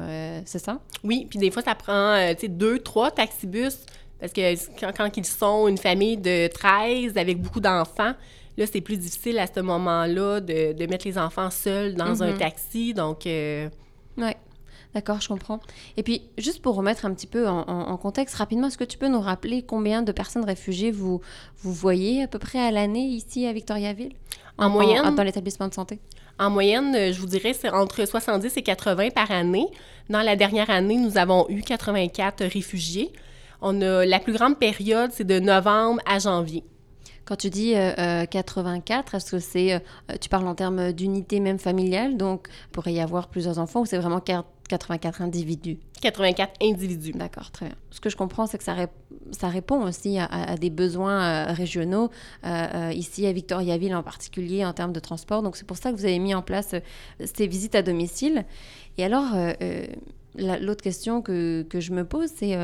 c'est 0.46 0.60
ça? 0.60 0.80
Oui. 1.04 1.28
Puis 1.30 1.40
des 1.40 1.52
fois, 1.52 1.62
ça 1.62 1.76
prend, 1.76 2.18
tu 2.34 2.42
sais, 2.42 2.48
deux, 2.48 2.80
trois 2.80 3.12
taxibus 3.12 3.80
parce 4.22 4.34
que 4.34 4.92
quand, 4.96 5.18
ils 5.18 5.26
sont 5.26 5.68
une 5.68 5.80
famille 5.80 6.16
de 6.16 6.48
13 6.48 7.18
avec 7.18 7.42
beaucoup 7.42 7.60
d'enfants, 7.60 8.14
là, 8.56 8.66
c'est 8.72 8.80
plus 8.80 8.98
difficile 8.98 9.40
à 9.40 9.48
ce 9.48 9.60
moment-là 9.62 10.40
de, 10.40 10.86
mettre 10.86 11.08
les 11.08 11.18
enfants 11.18 11.50
seuls 11.50 11.96
dans 11.96 12.22
un 12.22 12.34
mhm. 12.34 12.38
taxi. 12.38 12.94
Donc. 12.94 13.26
Euh, 13.26 13.68
oui. 14.18 14.32
D'accord, 14.94 15.22
je 15.22 15.30
comprends. 15.30 15.62
Et 15.96 16.04
puis, 16.04 16.22
juste 16.38 16.62
pour 16.62 16.76
remettre 16.76 17.06
un 17.06 17.14
petit 17.14 17.28
peu 17.28 17.48
en, 17.48 17.98
contexte, 17.98 18.36
rapidement, 18.36 18.68
est-ce 18.68 18.78
que 18.78 18.84
tu 18.84 18.98
peux 18.98 19.08
nous 19.08 19.22
rappeler 19.22 19.62
combien 19.62 20.02
de 20.02 20.12
personnes 20.12 20.44
réfugiées 20.44 20.92
vous, 20.92 21.22
vous 21.60 21.74
voyez 21.74 22.24
à 22.24 22.28
peu 22.28 22.40
près 22.40 22.60
à 22.60 22.72
l'année 22.72 23.06
ici 23.06 23.46
à 23.46 23.54
Victoriaville? 23.54 24.12
En, 24.58 24.70
moyenne? 24.70 25.16
dans 25.16 25.24
l'établissement 25.24 25.70
de 25.70 25.74
santé? 25.74 26.00
En 26.38 26.50
moyenne, 26.50 27.14
je 27.14 27.20
vous 27.20 27.28
dirais, 27.28 27.54
c'est 27.54 27.70
entre 27.70 28.06
70 28.06 28.58
et 28.58 28.64
80 28.64 29.10
par 29.12 29.32
année. 29.32 29.68
Dans 30.10 30.22
la 30.22 30.36
dernière 30.36 30.70
année, 30.70 30.98
nous 30.98 31.18
avons 31.18 31.48
eu 31.50 31.62
84 31.62 32.44
réfugiés. 32.46 33.14
On 33.62 33.82
a, 33.82 34.06
la 34.06 34.20
plus 34.20 34.34
grande 34.34 34.60
période, 34.60 35.12
c'est 35.14 35.24
de 35.24 35.40
novembre 35.40 36.02
à 36.06 36.20
janvier. 36.20 36.66
Quand 37.24 37.38
tu 37.38 37.50
dis 37.50 37.76
84, 38.32 39.16
est-ce 39.16 39.32
que 39.32 39.40
c'est, 39.40 39.82
tu 40.20 40.28
parles 40.28 40.48
en 40.48 40.56
termes 40.56 40.92
d'unité 40.92 41.40
même 41.40 41.60
familiale, 41.60 42.18
donc 42.18 42.48
il 42.50 42.72
pourrait 42.72 42.94
y 42.94 43.00
avoir 43.00 43.30
plusieurs 43.30 43.60
enfants, 43.60 43.82
ou 43.82 43.86
c'est 43.86 44.00
vraiment 44.00 44.20
84 44.20 44.61
individus 45.20 45.80
84 46.02 46.54
individus. 46.62 47.12
D'accord, 47.14 47.52
très 47.52 47.68
bien. 47.68 47.76
Ce 47.92 48.02
que 48.02 48.10
je 48.10 48.18
comprends, 48.18 48.48
c'est 48.48 48.58
que 48.58 48.64
ça, 48.64 48.76
ça 49.32 49.48
répond 49.48 49.84
aussi 49.84 50.18
à, 50.20 50.58
des 50.58 50.70
besoins 50.70 51.22
euh, 51.22 51.54
régionaux, 51.54 52.10
euh, 52.44 52.68
euh, 52.74 52.94
ici 52.94 53.26
à 53.28 53.32
Victoriaville 53.32 53.96
en 53.96 54.04
particulier, 54.04 54.66
en 54.66 54.74
termes 54.74 54.94
de 54.94 55.00
transport. 55.00 55.44
Donc, 55.44 55.56
c'est 55.56 55.68
pour 55.68 55.78
ça 55.78 55.92
que 55.92 55.98
vous 55.98 56.06
avez 56.06 56.20
mis 56.20 56.34
en 56.34 56.42
place 56.42 56.76
ces 57.24 57.48
visites 57.48 57.76
à 57.76 57.82
domicile. 57.84 58.46
Et 58.98 59.06
alors, 59.06 59.28
l'autre 60.36 60.84
question 60.84 61.22
que, 61.22 61.64
que, 61.70 61.80
je 61.80 61.92
me 61.92 62.04
pose, 62.04 62.30
c'est 62.36 62.58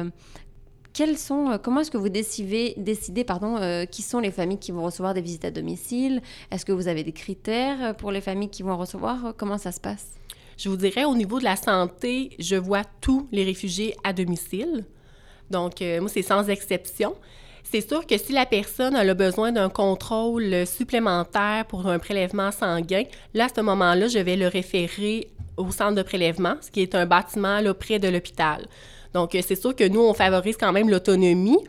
quelles 0.93 1.17
sont, 1.17 1.59
comment 1.61 1.81
est-ce 1.81 1.91
que 1.91 1.97
vous 1.97 2.09
décidez, 2.09 2.73
décidez 2.77 3.23
pardon, 3.23 3.85
qui 3.91 4.01
sont 4.01 4.19
les 4.19 4.31
familles 4.31 4.57
qui 4.57 4.71
vont 4.71 4.83
recevoir 4.83 5.13
des 5.13 5.21
visites 5.21 5.45
à 5.45 5.51
domicile? 5.51 6.21
Est-ce 6.51 6.65
que 6.65 6.71
vous 6.71 6.87
avez 6.87 7.03
des 7.03 7.13
critères 7.13 7.95
pour 7.95 8.11
les 8.11 8.21
familles 8.21 8.49
qui 8.49 8.63
vont 8.63 8.77
recevoir? 8.77 9.33
Comment 9.37 9.57
ça 9.57 9.71
se 9.71 9.79
passe? 9.79 10.17
Je 10.57 10.69
vous 10.69 10.77
dirais, 10.77 11.05
au 11.05 11.15
niveau 11.15 11.39
de 11.39 11.43
la 11.43 11.55
santé, 11.55 12.31
je 12.39 12.55
vois 12.55 12.83
tous 13.01 13.27
les 13.31 13.43
réfugiés 13.43 13.95
à 14.03 14.11
domicile. 14.11 14.85
Donc, 15.49 15.81
euh, 15.81 16.01
moi, 16.01 16.09
c'est 16.09 16.23
sans 16.23 16.49
exception. 16.49 17.15
C'est 17.63 17.87
sûr 17.87 18.05
que 18.07 18.17
si 18.17 18.31
la 18.31 18.45
personne 18.45 18.95
a 18.95 19.13
besoin 19.13 19.51
d'un 19.51 19.69
contrôle 19.69 20.65
supplémentaire 20.65 21.65
pour 21.67 21.87
un 21.87 21.99
prélèvement 21.99 22.51
sanguin, 22.51 23.03
là, 23.33 23.45
à 23.45 23.49
ce 23.53 23.61
moment-là, 23.61 24.07
je 24.07 24.19
vais 24.19 24.35
le 24.35 24.47
référer 24.47 25.29
au 25.57 25.71
centre 25.71 25.95
de 25.95 26.01
prélèvement, 26.01 26.55
ce 26.61 26.71
qui 26.71 26.81
est 26.81 26.95
un 26.95 27.05
bâtiment 27.05 27.59
là, 27.59 27.73
près 27.73 27.99
de 27.99 28.07
l'hôpital. 28.07 28.65
Donc, 29.13 29.35
euh, 29.35 29.41
c'est 29.45 29.59
sûr 29.59 29.75
que 29.75 29.87
nous, 29.87 30.01
on 30.01 30.13
favorise 30.13 30.57
quand 30.57 30.71
même 30.71 30.89
l'autonomie, 30.89 31.59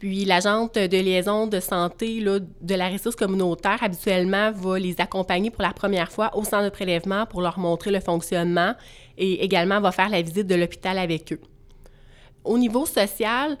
puis 0.00 0.24
l'agente 0.24 0.76
de 0.76 0.96
liaison 0.96 1.46
de 1.46 1.60
santé 1.60 2.22
de 2.22 2.74
la 2.74 2.88
ressource 2.88 3.16
communautaire, 3.16 3.76
habituellement, 3.82 4.50
va 4.50 4.78
les 4.78 4.98
accompagner 4.98 5.50
pour 5.50 5.60
la 5.60 5.74
première 5.74 6.10
fois 6.10 6.34
au 6.34 6.42
centre 6.42 6.64
de 6.64 6.70
prélèvement 6.70 7.26
pour 7.26 7.42
leur 7.42 7.58
montrer 7.58 7.90
le 7.90 8.00
fonctionnement 8.00 8.72
et 9.18 9.44
également 9.44 9.78
va 9.78 9.92
faire 9.92 10.08
la 10.08 10.22
visite 10.22 10.46
de 10.46 10.54
l'hôpital 10.54 10.96
avec 10.96 11.34
eux. 11.34 11.40
Au 12.44 12.56
niveau 12.56 12.86
social, 12.86 13.58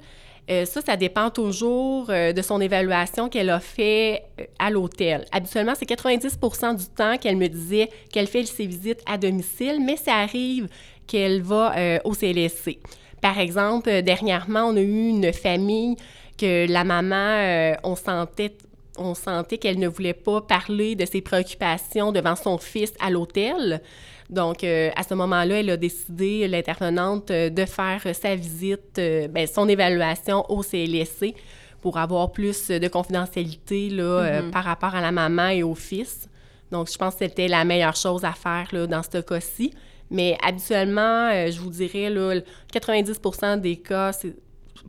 euh, 0.50 0.64
ça, 0.64 0.80
ça 0.80 0.96
dépend 0.96 1.28
toujours 1.28 2.06
euh, 2.08 2.32
de 2.32 2.40
son 2.40 2.58
évaluation 2.58 3.28
qu'elle 3.28 3.50
a 3.50 3.60
fait 3.60 4.22
euh, 4.40 4.44
à 4.58 4.70
l'hôtel. 4.70 5.26
Habituellement, 5.32 5.74
c'est 5.76 5.86
90% 5.90 6.74
du 6.74 6.86
temps 6.86 7.18
qu'elle 7.18 7.36
me 7.36 7.48
disait 7.48 7.90
qu'elle 8.10 8.26
fait 8.26 8.46
ses 8.46 8.64
visites 8.64 9.02
à 9.04 9.18
domicile, 9.18 9.78
mais 9.84 9.98
ça 9.98 10.14
arrive 10.14 10.68
qu'elle 11.06 11.42
va 11.42 12.00
au 12.04 12.14
CLSC. 12.14 12.78
Par 13.20 13.38
exemple, 13.38 14.00
dernièrement, 14.00 14.68
on 14.68 14.76
a 14.76 14.80
eu 14.80 15.08
une 15.08 15.34
famille 15.34 15.96
que 16.40 16.70
la 16.70 16.84
maman, 16.84 17.14
euh, 17.14 17.74
on 17.84 17.96
sentait 17.96 18.56
on 18.98 19.14
sentait 19.14 19.56
qu'elle 19.56 19.78
ne 19.78 19.88
voulait 19.88 20.12
pas 20.12 20.42
parler 20.42 20.94
de 20.94 21.06
ses 21.06 21.22
préoccupations 21.22 22.12
devant 22.12 22.36
son 22.36 22.58
fils 22.58 22.92
à 23.00 23.08
l'hôtel. 23.08 23.80
Donc, 24.28 24.62
euh, 24.62 24.90
à 24.94 25.04
ce 25.04 25.14
moment-là, 25.14 25.60
elle 25.60 25.70
a 25.70 25.76
décidé, 25.78 26.46
l'intervenante, 26.48 27.30
euh, 27.30 27.48
de 27.48 27.64
faire 27.64 28.02
sa 28.12 28.34
visite, 28.34 28.96
ben, 29.30 29.46
son 29.46 29.68
évaluation 29.68 30.44
au 30.50 30.62
CLSC 30.62 31.34
pour 31.80 31.96
avoir 31.96 32.32
plus 32.32 32.68
de 32.68 32.88
confidentialité 32.88 33.88
là, 33.88 34.42
mm-hmm. 34.42 34.50
par 34.50 34.64
rapport 34.64 34.94
à 34.94 35.00
la 35.00 35.12
maman 35.12 35.48
et 35.48 35.62
au 35.62 35.74
fils. 35.74 36.28
Donc, 36.70 36.90
je 36.92 36.98
pense 36.98 37.14
que 37.14 37.20
c'était 37.20 37.48
la 37.48 37.64
meilleure 37.64 37.96
chose 37.96 38.24
à 38.24 38.32
faire 38.32 38.68
là, 38.72 38.86
dans 38.86 39.02
ce 39.02 39.18
cas-ci. 39.18 39.72
Mais 40.10 40.36
habituellement, 40.42 41.30
je 41.48 41.58
vous 41.58 41.70
dirais, 41.70 42.10
là, 42.10 42.34
90% 42.74 43.60
des 43.60 43.76
cas, 43.76 44.10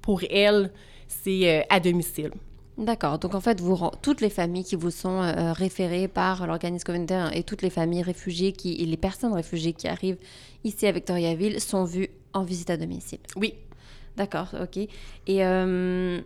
pour 0.01 0.21
elle, 0.29 0.71
c'est 1.23 1.59
euh, 1.59 1.63
à 1.69 1.79
domicile. 1.79 2.31
D'accord. 2.77 3.19
Donc 3.19 3.35
en 3.35 3.41
fait, 3.41 3.59
vous, 3.59 3.77
toutes 4.01 4.21
les 4.21 4.29
familles 4.29 4.63
qui 4.63 4.75
vous 4.75 4.91
sont 4.91 5.21
euh, 5.21 5.53
référées 5.53 6.07
par 6.07 6.47
l'organisme 6.47 6.85
communautaire 6.85 7.35
et 7.35 7.43
toutes 7.43 7.61
les 7.61 7.69
familles 7.69 8.01
réfugiées 8.01 8.53
qui, 8.53 8.81
et 8.81 8.85
les 8.85 8.97
personnes 8.97 9.33
réfugiées 9.33 9.73
qui 9.73 9.87
arrivent 9.87 10.17
ici 10.63 10.87
à 10.87 10.91
Victoriaville 10.91 11.59
sont 11.59 11.83
vues 11.83 12.09
en 12.33 12.43
visite 12.43 12.69
à 12.69 12.77
domicile. 12.77 13.19
Oui. 13.35 13.53
D'accord, 14.17 14.49
ok. 14.61 14.77
Et 14.77 14.89
euh, 15.45 16.19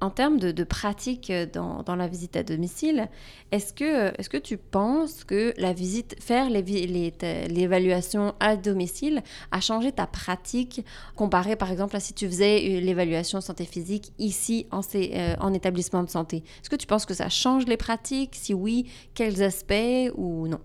en 0.00 0.10
termes 0.10 0.38
de, 0.38 0.64
pratique 0.64 1.32
dans, 1.52 1.96
la 1.96 2.06
visite 2.06 2.36
à 2.36 2.42
domicile, 2.42 3.08
est-ce 3.50 3.72
que, 3.72 4.08
est 4.18 4.28
que 4.28 4.36
tu 4.36 4.56
penses 4.56 5.24
que 5.24 5.52
la 5.56 5.72
visite, 5.72 6.16
faire 6.22 6.48
l'évaluation 6.50 8.34
à 8.40 8.56
domicile 8.56 9.22
a 9.50 9.60
changé 9.60 9.90
ta 9.92 10.06
pratique 10.06 10.84
comparé 11.16 11.56
par 11.56 11.70
exemple 11.70 11.96
à 11.96 12.00
si 12.00 12.12
tu 12.12 12.26
faisais 12.26 12.80
l'évaluation 12.80 13.40
santé 13.40 13.64
physique 13.64 14.12
ici 14.18 14.66
en, 14.70 14.80
euh, 14.94 15.34
en 15.40 15.52
établissement 15.52 16.02
de 16.02 16.10
santé? 16.10 16.44
Est-ce 16.60 16.70
que 16.70 16.76
tu 16.76 16.86
penses 16.86 17.06
que 17.06 17.14
ça 17.14 17.28
change 17.28 17.66
les 17.66 17.76
pratiques? 17.76 18.34
Si 18.34 18.54
oui, 18.54 18.90
quels 19.14 19.42
aspects 19.42 20.12
ou 20.16 20.46
non? 20.46 20.60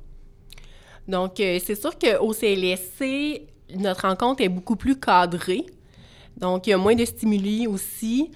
Donc, 1.08 1.40
euh, 1.40 1.60
c'est 1.64 1.76
sûr 1.76 1.98
qu'au 1.98 2.34
CLSC, 2.34 3.48
notre 3.76 4.08
rencontre 4.08 4.42
est 4.42 4.50
beaucoup 4.50 4.76
plus 4.76 5.00
cadrée. 5.00 5.66
Donc, 6.38 6.68
il 6.68 6.72
y 6.72 6.74
a 6.74 6.78
moins 6.78 6.96
de 6.96 7.06
stimuli 7.06 7.68
aussi. 7.68 8.32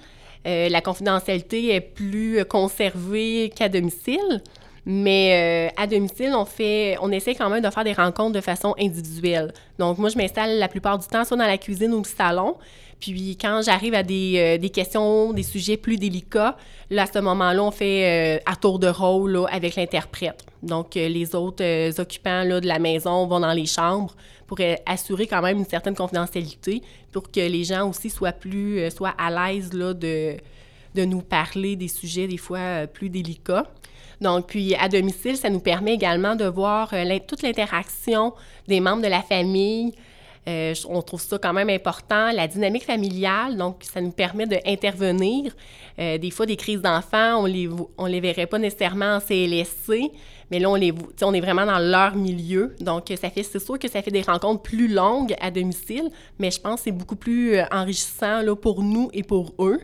Euh, 0.48 0.68
la 0.68 0.80
confidentialité 0.80 1.74
est 1.74 1.80
plus 1.80 2.44
conservée 2.46 3.52
qu'à 3.54 3.68
domicile. 3.68 4.42
Mais 4.86 5.68
euh, 5.68 5.82
à 5.82 5.86
domicile, 5.86 6.32
on 6.34 6.46
fait, 6.46 6.96
on 7.02 7.12
essaie 7.12 7.34
quand 7.34 7.50
même 7.50 7.62
de 7.62 7.68
faire 7.68 7.84
des 7.84 7.92
rencontres 7.92 8.32
de 8.32 8.40
façon 8.40 8.74
individuelle. 8.80 9.52
Donc, 9.78 9.98
moi, 9.98 10.08
je 10.08 10.16
m'installe 10.16 10.58
la 10.58 10.68
plupart 10.68 10.98
du 10.98 11.06
temps 11.06 11.24
soit 11.26 11.36
dans 11.36 11.46
la 11.46 11.58
cuisine 11.58 11.92
ou 11.92 11.98
le 11.98 12.08
salon. 12.08 12.56
Puis, 12.98 13.36
quand 13.38 13.60
j'arrive 13.62 13.92
à 13.92 14.02
des, 14.02 14.34
euh, 14.38 14.58
des, 14.58 14.70
questions, 14.70 15.34
des 15.34 15.42
sujets 15.42 15.76
plus 15.76 15.98
délicats, 15.98 16.56
là, 16.88 17.02
à 17.02 17.06
ce 17.06 17.18
moment-là, 17.18 17.62
on 17.62 17.70
fait 17.70 18.40
à 18.46 18.56
tour 18.56 18.78
de 18.78 18.88
rôle 18.88 19.46
avec 19.50 19.76
l'interprète. 19.76 20.46
Donc, 20.62 20.94
les 20.94 21.34
autres 21.34 22.00
occupants 22.00 22.44
de 22.46 22.66
la 22.66 22.78
maison 22.78 23.26
vont 23.26 23.40
dans 23.40 23.52
les 23.52 23.66
chambres 23.66 24.14
pour 24.48 24.58
assurer 24.86 25.26
quand 25.26 25.42
même 25.42 25.58
une 25.58 25.66
certaine 25.66 25.94
confidentialité, 25.94 26.82
pour 27.12 27.30
que 27.30 27.38
les 27.38 27.64
gens 27.64 27.88
aussi 27.88 28.08
soient 28.08 28.32
plus 28.32 28.80
euh, 28.80 28.90
soient 28.90 29.14
à 29.18 29.30
l'aise 29.30 29.74
là, 29.74 29.92
de, 29.92 30.36
de 30.94 31.04
nous 31.04 31.20
parler 31.20 31.76
des 31.76 31.86
sujets 31.86 32.26
des 32.26 32.38
fois 32.38 32.58
euh, 32.58 32.86
plus 32.86 33.10
délicats. 33.10 33.66
Donc, 34.22 34.48
puis 34.48 34.74
à 34.74 34.88
domicile, 34.88 35.36
ça 35.36 35.50
nous 35.50 35.60
permet 35.60 35.92
également 35.94 36.34
de 36.34 36.46
voir 36.46 36.88
euh, 36.94 37.18
toute 37.28 37.42
l'interaction 37.42 38.32
des 38.66 38.80
membres 38.80 39.02
de 39.02 39.08
la 39.08 39.22
famille. 39.22 39.92
On 40.88 41.02
trouve 41.02 41.20
ça 41.20 41.38
quand 41.38 41.52
même 41.52 41.68
important. 41.68 42.32
La 42.32 42.48
dynamique 42.48 42.84
familiale, 42.84 43.56
donc 43.56 43.82
ça 43.82 44.00
nous 44.00 44.12
permet 44.12 44.46
d'intervenir. 44.46 45.54
des 45.98 46.30
fois, 46.30 46.46
des 46.46 46.56
crises 46.56 46.80
d'enfants, 46.80 47.42
on 47.42 47.44
les, 47.44 47.68
on 47.98 48.06
les 48.06 48.20
verrait 48.20 48.46
pas 48.46 48.58
nécessairement 48.58 49.16
en 49.16 49.20
CLSC, 49.20 50.10
mais 50.50 50.58
là, 50.58 50.70
on, 50.70 50.74
les, 50.74 50.92
on 51.22 51.34
est 51.34 51.40
vraiment 51.40 51.66
dans 51.66 51.78
leur 51.78 52.14
milieu. 52.14 52.74
Donc, 52.80 53.12
ça 53.20 53.30
fait, 53.30 53.42
c'est 53.42 53.58
sûr 53.58 53.78
que 53.78 53.88
ça 53.88 54.02
fait 54.02 54.10
des 54.10 54.22
rencontres 54.22 54.62
plus 54.62 54.88
longues 54.88 55.34
à 55.40 55.50
domicile, 55.50 56.08
mais 56.38 56.50
je 56.50 56.60
pense 56.60 56.76
que 56.76 56.84
c'est 56.84 56.92
beaucoup 56.92 57.16
plus 57.16 57.56
euh, 57.56 57.64
enrichissant 57.70 58.40
là, 58.42 58.56
pour 58.56 58.82
nous 58.82 59.10
et 59.12 59.22
pour 59.22 59.52
eux. 59.58 59.80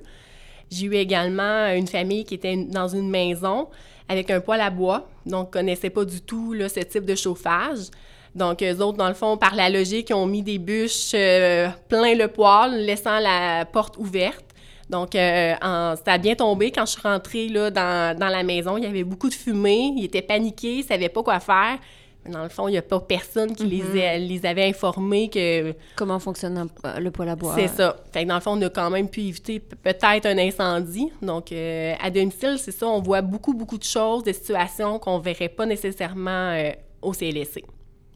J'ai 0.71 0.87
eu 0.87 0.95
également 0.95 1.67
une 1.69 1.87
famille 1.87 2.25
qui 2.25 2.35
était 2.35 2.57
dans 2.57 2.89
une 2.89 3.11
maison 3.11 3.69
avec 4.09 4.31
un 4.31 4.41
poêle 4.41 4.61
à 4.61 4.71
bois, 4.71 5.09
donc 5.27 5.53
connaissait 5.53 5.91
pas 5.91 6.05
du 6.05 6.21
tout 6.21 6.53
là, 6.53 6.69
ce 6.69 6.81
type 6.81 7.05
de 7.05 7.15
chauffage. 7.15 7.91
Donc, 8.35 8.63
eux 8.63 8.81
autres, 8.81 8.99
dans 8.99 9.09
le 9.09 9.15
fond, 9.15 9.37
par 9.37 9.55
la 9.55 9.71
logique, 9.71 10.11
ont 10.13 10.27
mis 10.27 10.43
des 10.43 10.59
bûches 10.59 11.13
euh, 11.15 11.69
plein 11.89 12.15
le 12.15 12.29
poêle, 12.29 12.85
laissant 12.85 13.19
la 13.21 13.65
porte 13.65 13.97
ouverte. 13.97 14.45
Donc, 14.91 15.15
euh, 15.15 15.55
ça 15.61 16.13
a 16.13 16.19
bien 16.19 16.35
tombé 16.35 16.71
quand 16.71 16.85
je 16.85 16.93
suis 16.93 17.03
rentrée 17.03 17.49
là, 17.49 17.71
dans, 17.71 18.19
dans, 18.19 18.29
la 18.29 18.43
maison. 18.43 18.77
Il 18.77 18.85
y 18.85 18.87
avait 18.87 19.05
beaucoup 19.05 19.29
de 19.29 19.35
fumée. 19.35 19.93
Ils 19.97 20.05
étaient 20.05 20.23
paniqués, 20.23 20.75
ils 20.75 20.81
ne 20.81 20.85
savaient 20.85 21.09
pas 21.09 21.23
quoi 21.23 21.41
faire. 21.41 21.79
Mais 22.25 22.31
dans 22.31 22.43
le 22.43 22.49
fond, 22.49 22.69
il 22.69 22.73
n'y 22.73 22.79
a 22.79 22.83
pas 22.83 23.01
personne 23.01 23.55
qui 23.55 23.65
les, 23.65 23.83
mhm. 23.83 24.27
les, 24.27 24.47
avait 24.47 24.67
informés 24.69 25.29
que... 25.29 25.75
Comment 25.95 26.19
fonctionne 26.19 26.69
le 26.99 27.11
poêle 27.11 27.29
à 27.29 27.37
bois. 27.37 27.55
C'est 27.55 27.69
ça. 27.69 27.97
Fait 28.13 28.25
que 28.25 28.29
dans 28.29 28.37
le 28.37 28.41
fond, 28.41 28.59
on 28.59 28.63
a 28.63 28.71
quand 28.71 28.91
même 28.91 29.09
pu 29.09 29.21
éviter 29.23 29.61
peut-être 29.61 30.27
un 30.27 30.39
incendie. 30.39 31.11
Donc, 31.21 31.53
euh, 31.53 31.95
à 32.03 32.11
domicile, 32.11 32.57
c'est 32.59 32.73
ça, 32.73 32.87
on 32.87 33.01
voit 33.01 33.21
beaucoup, 33.21 33.53
beaucoup 33.53 33.79
de 33.79 33.85
choses, 33.85 34.23
des 34.23 34.33
situations 34.33 34.99
qu'on 34.99 35.19
ne 35.19 35.23
verrait 35.23 35.51
pas 35.51 35.67
nécessairement 35.67 36.53
euh, 36.53 36.71
au 37.03 37.13
CLSC. 37.13 37.63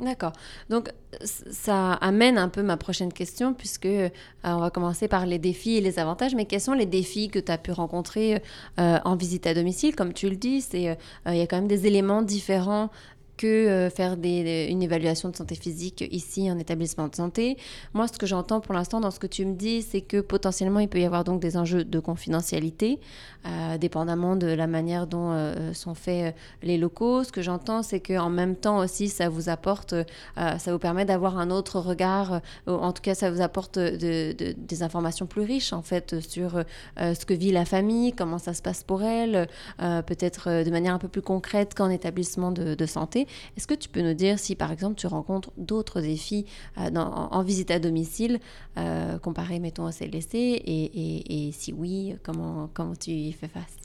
D'accord. 0.00 0.32
Donc, 0.70 0.90
ça 1.24 1.94
amène 1.94 2.38
un 2.38 2.48
peu 2.48 2.62
ma 2.62 2.76
prochaine 2.76 3.12
question, 3.12 3.52
puisque 3.52 3.86
euh, 3.86 4.08
on 4.44 4.58
va 4.58 4.70
commencer 4.70 5.08
par 5.08 5.26
les 5.26 5.38
défis 5.40 5.76
et 5.76 5.80
les 5.80 5.98
avantages. 5.98 6.36
Mais 6.36 6.44
quels 6.44 6.60
sont 6.60 6.72
les 6.72 6.86
défis 6.86 7.30
que 7.30 7.40
tu 7.40 7.50
as 7.50 7.58
pu 7.58 7.72
rencontrer 7.72 8.40
euh, 8.78 8.98
en 9.04 9.16
visite 9.16 9.48
à 9.48 9.54
domicile? 9.54 9.96
Comme 9.96 10.12
tu 10.12 10.30
le 10.30 10.36
dis, 10.36 10.64
euh, 10.74 10.94
il 11.26 11.36
y 11.36 11.40
a 11.40 11.46
quand 11.48 11.56
même 11.56 11.68
des 11.68 11.88
éléments 11.88 12.22
différents 12.22 12.90
que 13.38 13.46
euh, 13.46 13.88
faire 13.88 14.18
des, 14.18 14.66
une 14.68 14.82
évaluation 14.82 15.30
de 15.30 15.36
santé 15.36 15.54
physique 15.54 16.04
ici 16.10 16.50
en 16.50 16.58
établissement 16.58 17.08
de 17.08 17.14
santé. 17.14 17.56
Moi, 17.94 18.06
ce 18.08 18.18
que 18.18 18.26
j'entends 18.26 18.60
pour 18.60 18.74
l'instant 18.74 19.00
dans 19.00 19.10
ce 19.10 19.18
que 19.18 19.26
tu 19.26 19.46
me 19.46 19.54
dis, 19.54 19.80
c'est 19.80 20.02
que 20.02 20.20
potentiellement 20.20 20.80
il 20.80 20.88
peut 20.88 21.00
y 21.00 21.06
avoir 21.06 21.24
donc 21.24 21.40
des 21.40 21.56
enjeux 21.56 21.84
de 21.84 22.00
confidentialité, 22.00 22.98
euh, 23.46 23.78
dépendamment 23.78 24.36
de 24.36 24.48
la 24.48 24.66
manière 24.66 25.06
dont 25.06 25.28
sont 25.72 25.94
faits 25.94 26.34
les 26.62 26.76
locaux. 26.76 27.22
Ce 27.24 27.32
que 27.32 27.40
j'entends, 27.40 27.82
c'est 27.82 28.00
qu'en 28.00 28.28
même 28.28 28.56
temps 28.56 28.78
aussi, 28.78 29.08
ça 29.08 29.28
vous 29.28 29.48
apporte, 29.48 29.94
ça 30.36 30.72
vous 30.72 30.78
permet 30.78 31.04
d'avoir 31.04 31.38
un 31.38 31.50
autre 31.50 31.78
regard, 31.78 32.40
en 32.66 32.92
tout 32.92 33.02
cas, 33.02 33.14
ça 33.14 33.30
vous 33.30 33.40
apporte 33.40 33.78
de, 33.78 34.32
des 34.32 34.82
informations 34.82 35.26
plus 35.26 35.42
riches 35.42 35.72
en 35.72 35.82
fait 35.82 36.20
sur 36.20 36.64
ce 36.96 37.24
que 37.24 37.34
vit 37.34 37.52
la 37.52 37.64
famille, 37.64 38.12
comment 38.12 38.38
ça 38.38 38.54
se 38.54 38.62
passe 38.62 38.82
pour 38.82 39.02
elle, 39.02 39.48
peut-être 39.78 40.64
de 40.64 40.70
manière 40.70 40.94
un 40.94 40.98
peu 40.98 41.08
plus 41.08 41.22
concrète 41.22 41.74
qu'en 41.74 41.90
établissement 41.90 42.50
de, 42.50 42.86
santé. 42.86 43.27
Est-ce 43.56 43.66
que 43.66 43.74
tu 43.74 43.88
peux 43.88 44.00
nous 44.00 44.14
dire 44.14 44.38
si, 44.38 44.54
par 44.54 44.72
exemple, 44.72 44.96
tu 44.96 45.06
rencontres 45.06 45.50
d'autres 45.56 46.00
défis 46.00 46.46
euh, 46.78 46.94
en, 46.94 47.42
visite 47.42 47.70
à 47.70 47.78
domicile, 47.78 48.40
euh, 48.76 49.18
comparé, 49.18 49.58
mettons, 49.58 49.86
au 49.86 49.92
CLSC, 49.92 50.34
et, 50.34 51.48
et, 51.48 51.52
si 51.52 51.72
oui, 51.72 52.16
comment, 52.22 52.68
comment 52.72 52.94
tu 52.94 53.10
y 53.10 53.32
fais 53.32 53.48
face? 53.48 53.76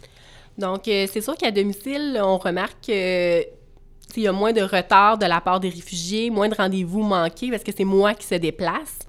Donc, 0.58 0.88
euh, 0.88 1.08
c'est 1.12 1.22
sûr 1.22 1.36
qu'à 1.36 1.52
domicile, 1.52 2.20
on 2.22 2.38
remarque 2.38 2.80
qu'il 2.82 4.24
y 4.24 4.28
a 4.28 4.32
moins 4.32 4.54
de 4.54 4.62
retard 4.62 5.18
de 5.18 5.26
la 5.26 5.42
part 5.42 5.60
des 5.60 5.70
réfugiés, 5.70 6.30
moins 6.30 6.50
de 6.50 6.56
rendez-vous 6.56 7.02
manqués 7.02 7.50
parce 7.50 7.64
que 7.64 7.72
c'est 7.76 7.86
moi 7.86 8.14
qui 8.14 8.28
se 8.28 8.36
déplace. 8.36 9.00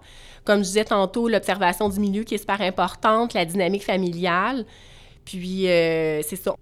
Comme 0.44 0.58
je 0.58 0.64
disais 0.68 0.84
tantôt, 0.84 1.28
l'observation 1.28 1.88
du 1.88 2.00
milieu 2.00 2.22
qui 2.22 2.34
est 2.34 2.38
super 2.38 2.60
importante, 2.60 3.34
la 3.34 3.44
dynamique 3.44 3.84
familiale. 3.84 4.66
Puis, 5.24 5.62
c'est 5.64 6.36
ça. 6.36 6.54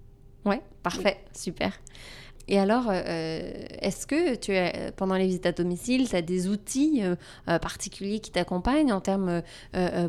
Oui, 0.45 0.55
parfait, 0.81 1.17
super. 1.33 1.73
Et 2.47 2.59
alors, 2.59 2.89
euh, 2.89 3.01
euh, 3.07 3.51
est-ce 3.79 4.05
que 4.05 4.35
tu 4.35 4.55
as, 4.55 4.91
pendant 4.95 5.15
les 5.15 5.25
visites 5.25 5.45
à 5.45 5.53
domicile, 5.53 6.09
tu 6.09 6.15
as 6.15 6.21
des 6.21 6.49
outils 6.49 7.01
euh, 7.01 7.15
particuliers 7.59 8.19
qui 8.19 8.31
t'accompagnent 8.31 8.91
en 8.91 8.99
termes 8.99 9.41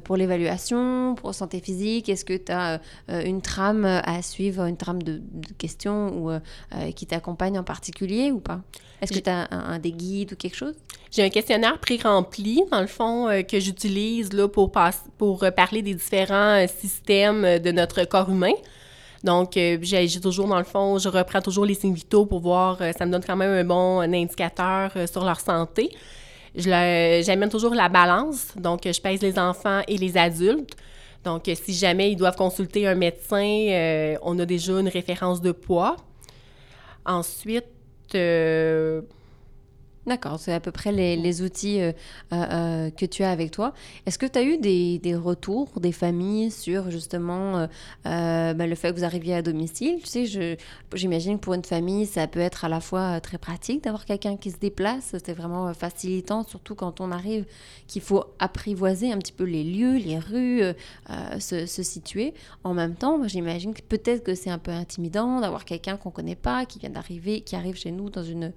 pour 0.05 0.17
l'évaluation, 0.17 1.15
pour 1.15 1.35
santé 1.35 1.61
physique? 1.61 2.09
Est-ce 2.09 2.25
que 2.25 2.37
tu 2.37 2.53
as 2.53 2.81
une 3.09 3.41
trame 3.41 3.85
à 3.85 4.23
suivre, 4.23 4.65
une 4.65 4.77
trame 4.77 5.03
de, 5.03 5.23
questions 5.59 6.09
ou, 6.17 6.31
qui 6.95 7.07
t'accompagne 7.07 7.59
en 7.59 7.65
particulier 7.65 8.31
ou 8.33 8.41
pas? 8.41 8.61
Est-ce 9.01 9.13
que 9.13 9.19
tu 9.19 9.31
as 9.31 9.49
un, 9.51 9.79
des 9.79 9.93
guides 9.93 10.33
ou 10.33 10.37
quelque 10.37 10.57
chose? 10.57 10.75
J'ai 11.11 11.23
un 11.23 11.29
questionnaire 11.29 11.79
pré-rempli, 11.79 12.63
dans 12.71 12.81
le 12.81 12.87
fond, 12.87 13.29
que 13.49 13.61
j'utilise 13.61 14.31
pour, 14.53 14.73
pour 15.19 15.45
parler 15.55 15.83
des 15.83 15.95
différents 15.95 16.67
systèmes 16.67 17.59
de 17.59 17.71
notre 17.71 18.05
corps 18.05 18.31
humain. 18.31 18.55
Donc, 19.25 19.57
euh, 19.57 19.79
j'ai 19.81 20.21
toujours, 20.21 20.47
dans 20.47 20.59
le 20.59 20.65
fond, 20.65 20.99
je 20.99 21.09
reprends 21.09 21.41
toujours 21.41 21.65
les 21.65 21.73
signes 21.73 21.95
vitaux 21.95 22.27
pour 22.27 22.41
voir, 22.41 22.77
euh, 22.83 22.93
ça 22.93 23.07
me 23.07 23.11
donne 23.11 23.25
quand 23.25 23.37
même 23.37 23.53
un 23.53 23.65
bon 23.65 24.01
indicateur 24.01 24.93
euh, 24.97 25.07
sur 25.07 25.25
leur 25.25 25.41
santé. 25.41 25.89
J'amène 26.55 27.49
toujours 27.49 27.75
la 27.75 27.89
balance, 27.89 28.49
donc 28.55 28.83
je 28.85 29.01
pèse 29.01 29.23
les 29.23 29.39
enfants 29.39 29.81
et 29.89 29.97
les 29.97 30.19
adultes. 30.19 30.77
Donc, 31.25 31.51
si 31.55 31.73
jamais 31.73 32.13
ils 32.13 32.17
doivent 32.17 32.37
consulter 32.37 32.87
un 32.87 32.95
médecin, 32.95 34.19
on 34.23 34.39
a 34.39 34.45
déjà 34.45 34.79
une 34.79 34.89
référence 34.89 35.41
de 35.41 35.51
poids. 35.53 35.97
Ensuite, 37.07 37.65
D'accord, 40.07 40.39
c'est 40.39 40.53
à 40.53 40.61
peu 40.61 40.71
près 40.71 40.93
les, 40.93 41.43
outils 41.43 41.81
euh, 41.81 41.93
euh, 42.33 42.45
euh, 42.51 42.91
que 42.91 43.07
tu 43.07 43.23
as 43.23 43.31
avec 43.31 43.51
toi. 43.51 43.73
Est-ce 44.05 44.19
que 44.19 44.27
tu 44.27 44.39
as 44.39 44.43
eu 44.43 44.59
des, 44.59 45.17
retours 45.17 45.81
des 45.81 45.93
familles 45.93 46.51
sur 46.51 46.91
justement 46.91 47.67
ben, 48.05 48.67
le 48.67 48.75
fait 48.75 48.93
que 48.93 48.99
vous 48.99 49.05
arriviez 49.05 49.35
à 49.35 49.43
domicile? 49.43 50.01
Tu 50.03 50.27
sais, 50.27 50.59
j'imagine 50.95 51.39
que 51.39 51.45
pour 51.45 51.55
une 51.55 51.65
famille, 51.65 52.05
ça 52.05 52.27
peut 52.27 52.41
être 52.41 52.67
à 52.67 52.69
la 52.69 52.81
fois 52.81 53.21
très 53.21 53.39
pratique 53.39 53.85
d'avoir 53.85 54.05
quelqu'un 54.05 54.37
qui 54.37 54.51
se 54.51 54.59
déplace. 54.59 55.17
C'est 55.25 55.33
vraiment 55.33 55.73
facilitant, 55.73 56.45
surtout 56.45 56.75
quand 56.75 57.01
on 57.01 57.11
arrive, 57.11 57.47
qu'il 57.87 58.03
faut 58.03 58.25
apprivoiser 58.39 59.11
un 59.11 59.19
petit 59.19 59.33
peu 59.33 59.45
les 59.45 59.65
lieux, 59.65 59.97
les 59.97 60.19
rues, 60.19 60.63
se, 61.39 61.65
se, 61.65 61.83
situer. 61.83 62.35
En 62.63 62.75
même 62.75 62.95
temps, 62.95 63.27
j'imagine 63.27 63.73
que 63.73 63.83
peut-être 63.83 64.23
que 64.23 64.35
c'est 64.35 64.51
un 64.51 64.59
peu 64.59 64.71
intimidant 64.71 65.41
d'avoir 65.41 65.65
quelqu'un 65.65 65.97
qu'on 65.97 66.11
ne 66.11 66.15
connaît 66.15 66.37
pas, 66.37 66.67
qui 66.67 66.79
vient 66.79 66.91
d'arriver, 66.91 67.41
qui 67.41 67.57
arrive 67.57 67.77
chez 67.77 67.91
nous 67.91 68.11
dans, 68.11 68.23
une, 68.23 68.53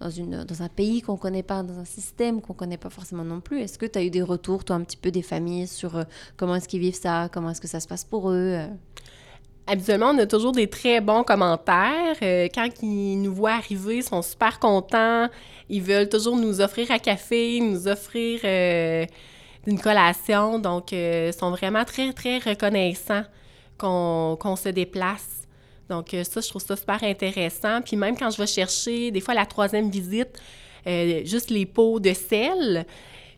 dans, 0.00 0.10
une, 0.10 0.44
dans 0.44 0.62
un 0.62 0.68
pays 0.68 1.02
qu'on 1.02 1.14
ne 1.14 1.18
connaît 1.18 1.42
pas, 1.42 1.62
dans 1.62 1.78
un 1.78 1.84
système 1.84 2.40
qu'on 2.40 2.52
ne 2.52 2.58
connaît 2.58 2.76
pas 2.76 2.90
forcément 2.90 3.24
non 3.24 3.40
plus. 3.40 3.60
Est-ce 3.60 3.78
que 3.78 3.86
tu 3.86 3.98
as 3.98 4.04
eu 4.04 4.10
des 4.10 4.22
retours, 4.22 4.64
toi, 4.64 4.76
un 4.76 4.82
petit 4.82 4.96
peu 4.96 5.10
des 5.10 5.22
familles 5.22 5.66
sur 5.66 5.96
euh, 5.96 6.04
comment 6.36 6.54
est-ce 6.54 6.68
qu'ils 6.68 6.80
vivent 6.80 6.94
ça, 6.94 7.28
comment 7.32 7.50
est-ce 7.50 7.60
que 7.60 7.68
ça 7.68 7.80
se 7.80 7.88
passe 7.88 8.04
pour 8.04 8.30
eux 8.30 8.54
euh? 8.54 8.66
Habituellement, 9.66 10.10
on 10.10 10.18
a 10.18 10.26
toujours 10.26 10.52
des 10.52 10.68
très 10.68 11.02
bons 11.02 11.24
commentaires. 11.24 12.16
Euh, 12.22 12.48
quand 12.54 12.68
ils 12.82 13.20
nous 13.20 13.34
voient 13.34 13.52
arriver, 13.52 13.98
ils 13.98 14.02
sont 14.02 14.22
super 14.22 14.58
contents. 14.60 15.28
Ils 15.68 15.82
veulent 15.82 16.08
toujours 16.08 16.36
nous 16.36 16.62
offrir 16.62 16.90
un 16.90 16.98
café, 16.98 17.60
nous 17.60 17.86
offrir 17.86 18.40
une 19.66 19.78
collation. 19.78 20.58
Donc, 20.58 20.92
ils 20.92 21.34
sont 21.34 21.50
vraiment 21.50 21.84
très, 21.84 22.14
très 22.14 22.38
reconnaissants 22.38 23.24
qu'on 23.76 24.56
se 24.56 24.70
déplace. 24.70 25.38
Donc, 25.88 26.14
ça, 26.24 26.40
je 26.40 26.48
trouve 26.48 26.62
ça 26.62 26.76
super 26.76 27.02
intéressant. 27.02 27.80
Puis 27.82 27.96
même 27.96 28.16
quand 28.16 28.30
je 28.30 28.38
vais 28.38 28.46
chercher, 28.46 29.10
des 29.10 29.20
fois, 29.20 29.34
la 29.34 29.46
troisième 29.46 29.90
visite, 29.90 30.38
euh, 30.88 31.22
juste 31.24 31.50
les 31.50 31.66
pots 31.66 32.00
de 32.00 32.12
sel. 32.12 32.86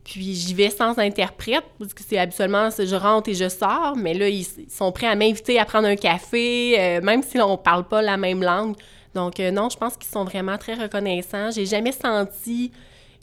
Puis 0.05 0.35
j'y 0.35 0.55
vais 0.55 0.71
sans 0.71 0.99
interprète, 0.99 1.65
parce 1.79 1.93
que 1.93 2.03
c'est 2.07 2.19
habituellement, 2.19 2.69
je 2.71 2.97
rentre 2.97 3.29
et 3.29 3.35
je 3.35 3.49
sors, 3.49 3.97
mais 3.97 4.15
là, 4.15 4.29
ils, 4.29 4.47
sont 4.69 4.93
prêts 4.93 5.07
à 5.07 5.15
m'inviter 5.15 5.59
à 5.59 5.65
prendre 5.65 5.87
un 5.87 5.97
café, 5.97 6.75
euh, 6.79 7.01
même 7.03 7.23
si 7.23 7.39
on 7.39 7.53
ne 7.53 7.57
parle 7.57 7.87
pas 7.87 8.01
la 8.03 8.17
même 8.17 8.43
langue. 8.43 8.77
Donc 9.15 9.41
euh, 9.41 9.51
non, 9.51 9.69
je 9.69 9.77
pense 9.77 9.97
qu'ils 9.97 10.11
sont 10.11 10.25
vraiment 10.25 10.57
très 10.57 10.75
reconnaissants. 10.75 11.51
J'ai 11.51 11.67
jamais 11.67 11.93
senti 11.93 12.73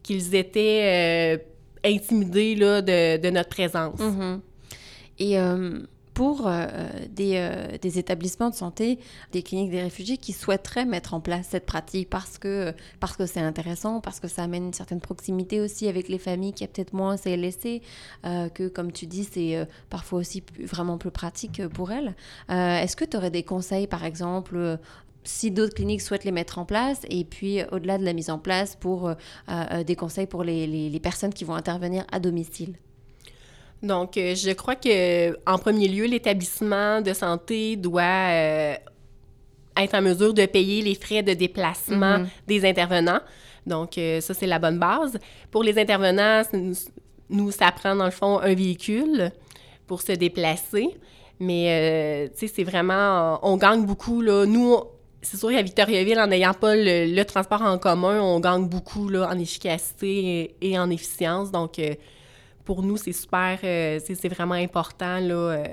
qu'ils 0.03 0.35
étaient 0.35 1.41
intimidés 1.83 2.55
là, 2.55 2.81
de, 2.81 3.29
notre 3.29 3.49
présence. 3.49 3.99
Mm-hmm. 3.99 4.39
Et 5.19 5.37
pour 6.17 6.47
euh, 6.47 6.65
des, 7.11 7.33
euh, 7.35 7.77
des, 7.79 7.99
établissements 7.99 8.49
de 8.49 8.55
santé, 8.55 8.97
des 9.33 9.43
cliniques 9.43 9.69
des 9.69 9.83
réfugiés 9.83 10.17
qui 10.17 10.33
souhaiteraient 10.33 10.83
mettre 10.83 11.13
en 11.13 11.19
place 11.19 11.49
cette 11.51 11.67
pratique 11.67 12.09
parce 12.09 12.39
que 12.39 12.73
parce 12.99 13.15
que 13.15 13.27
c'est 13.27 13.39
intéressant, 13.39 14.01
parce 14.01 14.19
que 14.19 14.27
ça 14.27 14.41
amène 14.41 14.65
une 14.65 14.73
certaine 14.73 14.99
proximité 14.99 15.61
aussi 15.61 15.87
avec 15.87 16.09
les 16.09 16.17
familles 16.17 16.53
qui 16.53 16.63
a 16.63 16.67
peut-être 16.67 16.93
moins 16.93 17.17
CLSC, 17.17 17.83
euh, 18.25 18.49
que 18.49 18.67
comme 18.67 18.91
tu 18.91 19.05
dis, 19.05 19.25
c'est 19.31 19.67
parfois 19.91 20.17
aussi 20.17 20.41
vraiment 20.59 20.97
plus 20.97 21.11
pratique 21.11 21.61
pour 21.67 21.91
elles. 21.91 22.15
Est-ce 22.49 22.95
que 22.95 23.05
tu 23.05 23.15
aurais 23.15 23.29
des 23.29 23.43
conseils, 23.43 23.85
par 23.85 24.03
exemple, 24.03 24.79
si 25.23 25.51
d'autres 25.51 25.75
cliniques 25.75 26.01
souhaitent 26.01 26.23
les 26.23 26.31
mettre 26.31 26.57
en 26.57 26.65
place, 26.65 27.01
et 27.11 27.25
puis 27.25 27.59
au-delà 27.71 27.99
de 27.99 28.03
la 28.03 28.13
mise 28.13 28.31
en 28.31 28.39
place, 28.39 28.75
pour 28.75 29.13
des 29.85 29.95
conseils 29.95 30.25
pour 30.25 30.43
les, 30.43 30.99
personnes 31.03 31.33
qui 31.33 31.43
vont 31.43 31.55
intervenir 31.55 32.07
à 32.11 32.19
domicile? 32.19 32.73
Donc, 33.83 34.17
euh, 34.17 34.33
je 34.33 34.51
crois 34.51 34.75
que 34.75 35.37
en 35.49 35.57
premier 35.57 35.87
lieu, 35.87 36.05
l'établissement 36.05 37.01
de 37.01 37.13
santé 37.13 37.75
doit 37.75 38.01
euh, 38.01 38.75
être 39.77 39.93
en 39.93 40.01
mesure 40.01 40.33
de 40.33 40.45
payer 40.45 40.81
les 40.81 40.95
frais 40.95 41.21
de 41.21 41.33
déplacement 41.33 42.19
mhm. 42.19 42.27
des 42.47 42.67
intervenants. 42.67 43.19
Donc, 43.65 43.97
euh, 43.97 44.21
ça, 44.21 44.33
c'est 44.33 44.47
la 44.47 44.59
bonne 44.59 44.79
base. 44.79 45.19
Pour 45.51 45.63
les 45.63 45.77
intervenants, 45.77 46.41
nous, 47.29 47.51
ça 47.51 47.71
prend, 47.71 47.95
dans 47.95 48.05
le 48.05 48.11
fond, 48.11 48.39
un 48.39 48.55
véhicule 48.55 49.31
pour 49.85 50.01
se 50.01 50.13
déplacer. 50.13 50.87
Mais, 51.39 52.29
tu 52.33 52.47
sais, 52.47 52.53
c'est 52.55 52.63
vraiment... 52.63 53.39
On 53.43 53.57
gagne 53.57 53.85
beaucoup, 53.85 54.21
là. 54.21 54.45
Nous, 54.45 54.75
c'est 55.21 55.37
sûr 55.37 55.49
qu'à 55.49 55.61
Victoriaville, 55.61 56.19
en 56.19 56.27
n'ayant 56.27 56.53
pas 56.53 56.75
le, 56.75 57.23
transport 57.23 57.61
en 57.61 57.77
commun, 57.77 58.19
on 58.21 58.39
gagne 58.39 58.67
beaucoup, 58.67 59.07
là, 59.09 59.29
en 59.29 59.37
efficacité 59.37 60.55
et, 60.61 60.79
en 60.79 60.89
efficience. 60.89 61.51
Donc, 61.51 61.79
pour 62.67 62.83
nous, 62.83 62.97
c'est 62.97 63.13
super, 63.13 63.57
euh, 63.63 63.97
c'est 64.03 64.27
vraiment 64.27 64.55
important, 64.55 65.21
là, 65.21 65.33
euh, 65.33 65.63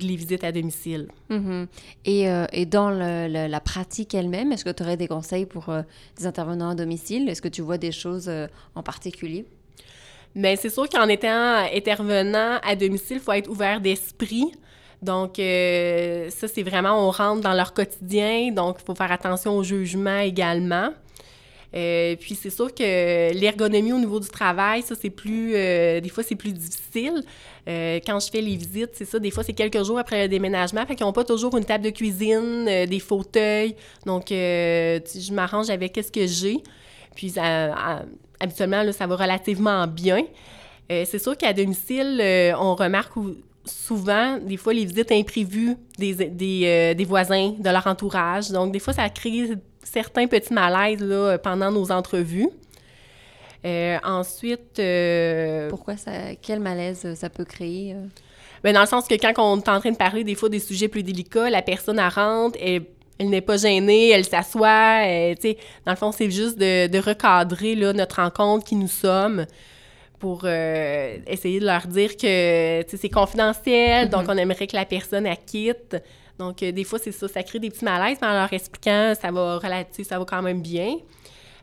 les 0.00 0.14
visites 0.14 0.44
à 0.44 0.52
domicile. 0.52 1.08
Mm-hmm. 1.28 1.66
et, 2.04 2.30
euh, 2.30 2.46
et, 2.52 2.66
dans 2.66 2.90
la 2.90 3.60
pratique 3.60 4.14
elle-même, 4.14 4.52
est-ce 4.52 4.64
que 4.64 4.70
tu 4.70 4.84
aurais 4.84 4.96
des 4.96 5.08
conseils 5.08 5.44
pour 5.44 5.64
des 6.16 6.26
intervenants 6.26 6.70
à 6.70 6.74
domicile? 6.76 7.28
Est-ce 7.28 7.42
que 7.42 7.48
tu 7.48 7.62
vois 7.62 7.78
des 7.78 7.90
choses 7.90 8.30
en 8.76 8.82
particulier? 8.84 9.44
Bien, 10.36 10.54
c'est 10.54 10.70
sûr 10.70 10.88
qu'en 10.88 11.08
étant 11.08 11.66
intervenant 11.74 12.60
à 12.62 12.76
domicile, 12.76 13.16
il 13.16 13.20
faut 13.20 13.32
être 13.32 13.50
ouvert 13.50 13.80
d'esprit. 13.80 14.52
Donc, 15.02 15.32
ça, 15.38 16.46
c'est 16.54 16.62
vraiment, 16.62 17.08
on 17.08 17.10
rentre 17.10 17.40
dans 17.40 17.54
leur 17.54 17.74
quotidien, 17.74 18.52
donc 18.52 18.76
il 18.80 18.84
faut 18.84 18.94
faire 18.94 19.10
attention 19.10 19.56
au 19.56 19.64
jugement 19.64 20.20
également. 20.20 20.90
Euh, 21.74 22.16
puis 22.18 22.34
c'est 22.34 22.50
sûr 22.50 22.74
que 22.74 23.32
l'ergonomie 23.32 23.92
au 23.92 23.98
niveau 23.98 24.18
du 24.18 24.28
travail, 24.28 24.82
ça 24.82 24.94
c'est 25.00 25.10
plus, 25.10 25.52
euh, 25.54 26.00
des 26.00 26.08
fois 26.08 26.24
c'est 26.24 26.34
plus 26.34 26.52
difficile. 26.52 27.22
Euh, 27.68 28.00
quand 28.04 28.18
je 28.18 28.30
fais 28.30 28.40
les 28.40 28.56
visites, 28.56 28.90
c'est 28.94 29.04
ça, 29.04 29.18
des 29.18 29.30
fois 29.30 29.44
c'est 29.44 29.52
quelques 29.52 29.84
jours 29.84 29.98
après 29.98 30.22
le 30.22 30.28
déménagement, 30.28 30.84
fait 30.86 30.96
qu'ils 30.96 31.06
n'ont 31.06 31.12
pas 31.12 31.24
toujours 31.24 31.56
une 31.56 31.64
table 31.64 31.84
de 31.84 31.90
cuisine, 31.90 32.86
des 32.86 33.00
fauteuils. 33.00 33.76
Donc 34.04 34.26
je 34.30 35.32
m'arrange 35.32 35.70
avec 35.70 35.98
ce 36.02 36.10
que 36.10 36.26
j'ai. 36.26 36.58
Puis 37.14 37.34
habituellement, 38.40 38.82
là, 38.82 38.92
ça 38.92 39.06
va 39.06 39.16
relativement 39.16 39.86
bien. 39.86 40.24
c'est 40.88 41.18
sûr 41.18 41.36
qu'à 41.36 41.52
domicile, 41.52 42.20
on 42.58 42.74
remarque 42.74 43.12
souvent, 43.64 44.38
des 44.38 44.56
fois, 44.56 44.72
les 44.72 44.84
visites 44.84 45.12
imprévues 45.12 45.76
des, 45.98 47.04
voisins, 47.06 47.54
de 47.58 47.70
leur 47.70 47.86
entourage. 47.86 48.50
Donc, 48.50 48.72
des 48.72 48.78
fois, 48.78 48.92
ça 48.92 49.08
crée 49.08 49.50
certains 49.82 50.26
petits 50.26 50.52
malaises 50.52 51.02
là, 51.02 51.38
pendant 51.38 51.70
nos 51.70 51.90
entrevues. 51.90 52.48
Euh, 53.64 53.98
ensuite... 54.04 54.78
Euh, 54.78 55.68
Pourquoi 55.68 55.96
ça... 55.96 56.12
Quel 56.40 56.60
malaise 56.60 57.14
ça 57.14 57.28
peut 57.28 57.44
créer? 57.44 57.94
Ben, 58.62 58.74
dans 58.74 58.80
le 58.80 58.86
sens 58.86 59.06
que 59.06 59.14
quand 59.14 59.32
on 59.38 59.58
est 59.60 59.68
en 59.68 59.80
train 59.80 59.90
de 59.90 59.96
parler 59.96 60.24
des 60.24 60.34
fois 60.34 60.48
des 60.48 60.58
sujets 60.58 60.88
plus 60.88 61.02
délicats, 61.02 61.50
la 61.50 61.62
personne 61.62 61.98
elle 61.98 62.08
rentre, 62.08 62.58
elle, 62.62 62.84
elle 63.18 63.28
n'est 63.28 63.40
pas 63.40 63.56
gênée, 63.56 64.10
elle 64.10 64.24
s'assoit. 64.24 65.02
Dans 65.84 65.92
le 65.92 65.96
fond, 65.96 66.12
c'est 66.12 66.30
juste 66.30 66.58
de, 66.58 66.86
de 66.86 66.98
recadrer 66.98 67.74
là, 67.74 67.92
notre 67.92 68.16
rencontre, 68.22 68.64
qui 68.64 68.76
nous 68.76 68.88
sommes 68.88 69.46
pour 70.20 70.42
euh, 70.44 71.16
essayer 71.26 71.58
de 71.58 71.66
leur 71.66 71.86
dire 71.86 72.16
que 72.16 72.84
c'est 72.86 73.08
confidentiel, 73.08 74.10
donc 74.10 74.24
mhm. 74.24 74.30
on 74.30 74.36
aimerait 74.36 74.66
que 74.66 74.76
la 74.76 74.84
personne 74.84 75.28
quitte. 75.46 75.96
Donc, 76.40 76.62
euh, 76.62 76.72
des 76.72 76.84
fois, 76.84 76.98
c'est 76.98 77.12
ça, 77.12 77.28
ça 77.28 77.42
crée 77.42 77.58
des 77.58 77.68
petits 77.68 77.84
malaises, 77.84 78.16
mais 78.22 78.28
en 78.28 78.32
leur 78.32 78.50
expliquant, 78.50 79.12
ça 79.20 79.30
va 79.30 79.58
relatif, 79.58 80.06
ça 80.06 80.18
va 80.18 80.24
quand 80.24 80.40
même 80.40 80.62
bien. 80.62 80.96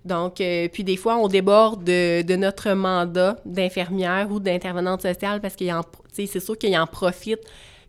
Donc, 0.06 0.40
euh, 0.40 0.68
puis 0.72 0.84
des 0.84 0.98
fois, 0.98 1.18
on 1.18 1.28
déborde 1.28 1.84
de, 1.84 2.36
notre 2.36 2.70
mandat 2.74 3.38
d'infirmière 3.44 4.28
ou 4.32 4.40
d'intervenante 4.40 5.02
sociale 5.02 5.42
parce 5.42 5.56
qu'il 5.56 5.74
c'est 6.14 6.40
sûr 6.40 6.58
qu'ils 6.58 6.78
en 6.78 6.86
profitent 6.86 7.44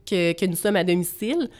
que, 0.06 0.32
que, 0.32 0.46
nous 0.46 0.56
sommes 0.56 0.76
à 0.76 0.84
domicile. 0.84 1.50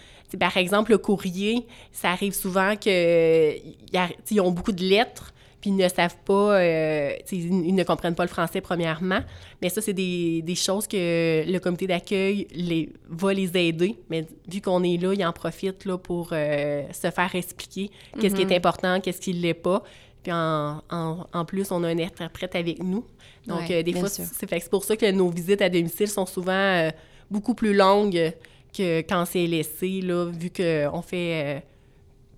par 0.41 0.57
exemple, 0.57 0.93
le 0.93 0.99
courrier, 0.99 1.67
ça 1.93 2.09
arrive 2.09 2.33
souvent 2.33 2.75
qu'ils 2.75 4.41
ont 4.41 4.51
beaucoup 4.51 4.73
de 4.73 4.83
lettres, 4.83 5.35
puis 5.61 5.71
ils 5.71 5.77
ne 5.77 5.89
savent 5.89 6.17
pas, 6.25 6.61
euh, 6.61 7.13
ils 7.33 7.75
ne 7.75 7.83
comprennent 7.83 8.15
pas 8.15 8.23
le 8.23 8.29
français 8.29 8.61
premièrement. 8.61 9.21
Mais 9.61 9.69
ça, 9.71 9.81
c'est 9.81 9.93
des, 9.93 10.43
des, 10.43 10.55
choses 10.55 10.87
que 10.87 11.45
le 11.51 11.59
comité 11.59 11.89
d'accueil 11.89 12.47
les, 12.53 12.91
va 13.09 13.33
les 13.33 13.57
aider. 13.57 13.97
Mais 14.09 14.27
vu 14.47 14.61
qu'on 14.61 14.85
est 14.85 14.97
là, 15.03 15.13
ils 15.15 15.25
en 15.25 15.33
profitent 15.33 15.85
là, 15.85 15.99
pour 15.99 16.31
euh, 16.33 16.85
se 16.93 17.11
faire 17.11 17.35
expliquer 17.35 17.91
qu'est-ce 18.21 18.37
qui 18.37 18.43
est 18.43 18.47
mhm. 18.47 18.53
important, 18.53 19.01
qu'est-ce 19.01 19.21
qui 19.21 19.35
ne 19.35 19.41
l'est 19.41 19.55
pas. 19.55 19.83
Puis 20.23 20.33
en, 20.33 20.81
en, 20.91 21.45
plus, 21.45 21.73
on 21.73 21.83
a 21.83 21.89
un 21.89 21.99
interprète 21.99 22.55
avec 22.55 22.83
nous. 22.83 23.05
Donc, 23.47 23.71
euh, 23.71 23.83
des 23.83 23.95
fois, 23.95 24.09
c'est 24.09 24.71
pour 24.71 24.85
ça 24.85 24.97
que 24.97 25.11
nos 25.11 25.31
visites 25.31 25.63
à 25.63 25.69
domicile 25.69 26.09
sont 26.09 26.27
souvent 26.27 26.91
beaucoup 27.31 27.55
plus 27.55 27.75
longues 27.75 28.33
que 28.77 29.01
quand 29.01 29.25
c'est 29.25 29.47
laissé, 29.47 30.03
là, 30.03 30.27
vu 30.27 30.51
qu'on 30.51 31.03
fait 31.03 31.65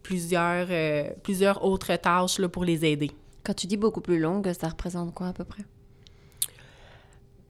plusieurs, 0.02 0.66
euh, 0.70 1.04
plusieurs 1.22 1.64
autres 1.64 1.94
tâches 1.96 2.38
là, 2.38 2.48
pour 2.48 2.64
les 2.64 2.84
aider. 2.84 3.10
Quand 3.44 3.54
tu 3.54 3.66
dis 3.66 3.76
beaucoup 3.76 4.00
plus 4.00 4.18
longue, 4.18 4.52
ça 4.52 4.68
représente 4.68 5.14
quoi 5.14 5.28
à 5.28 5.32
peu 5.32 5.44
près? 5.44 5.62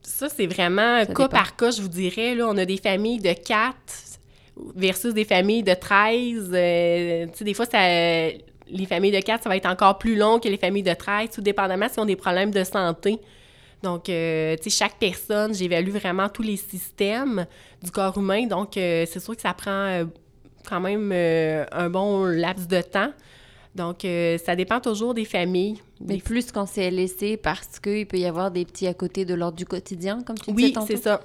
Ça, 0.01 0.29
c'est 0.29 0.47
vraiment 0.47 1.05
cas 1.05 1.27
par 1.27 1.55
cas, 1.55 1.71
je 1.71 1.81
vous 1.81 1.87
dirais. 1.87 2.35
Là, 2.35 2.47
on 2.47 2.57
a 2.57 2.65
des 2.65 2.77
familles 2.77 3.19
de 3.19 3.33
4 3.33 3.75
versus 4.75 5.13
des 5.13 5.25
familles 5.25 5.63
de 5.63 5.73
13. 5.73 6.51
Euh, 6.53 7.25
tu 7.27 7.37
sais, 7.37 7.43
des 7.43 7.53
fois, 7.53 7.65
ça, 7.65 7.79
les 7.79 8.85
familles 8.87 9.11
de 9.11 9.19
4, 9.19 9.43
ça 9.43 9.49
va 9.49 9.57
être 9.57 9.67
encore 9.67 9.97
plus 9.97 10.15
long 10.15 10.39
que 10.39 10.47
les 10.47 10.57
familles 10.57 10.83
de 10.83 10.93
13, 10.93 11.29
tout 11.31 11.41
dépendamment 11.41 11.87
s'ils 11.89 12.01
ont 12.01 12.05
des 12.05 12.15
problèmes 12.15 12.51
de 12.51 12.63
santé. 12.63 13.19
Donc, 13.83 14.09
euh, 14.09 14.55
tu 14.57 14.69
sais, 14.69 14.85
chaque 14.85 14.97
personne, 14.99 15.53
j'évalue 15.53 15.89
vraiment 15.89 16.29
tous 16.29 16.43
les 16.43 16.57
systèmes 16.57 17.45
du 17.83 17.91
corps 17.91 18.17
humain. 18.17 18.45
Donc, 18.47 18.71
c'est 18.75 19.19
sûr 19.19 19.35
que 19.35 19.41
ça 19.41 19.53
prend 19.53 20.05
quand 20.67 20.79
même 20.79 21.11
euh, 21.13 21.65
un 21.71 21.89
bon 21.89 22.25
laps 22.25 22.67
de 22.67 22.81
temps. 22.81 23.11
Donc, 23.75 24.03
euh, 24.03 24.37
ça 24.37 24.55
dépend 24.55 24.81
toujours 24.81 25.13
des 25.13 25.25
familles. 25.25 25.81
Mais 26.01 26.17
plus 26.17 26.51
quand 26.51 26.65
c'est 26.65 26.91
laissé 26.91 27.37
parce 27.37 27.79
qu'il 27.79 28.05
peut 28.07 28.17
y 28.17 28.25
avoir 28.25 28.51
des 28.51 28.65
petits 28.65 28.87
à 28.87 28.93
côté 28.93 29.23
de 29.23 29.33
l'ordre 29.33 29.57
du 29.57 29.65
quotidien, 29.65 30.21
comme 30.23 30.37
tu 30.37 30.51
disais 30.51 30.73
Oui, 30.77 30.85
c'est 30.87 30.97
ça. 30.97 31.21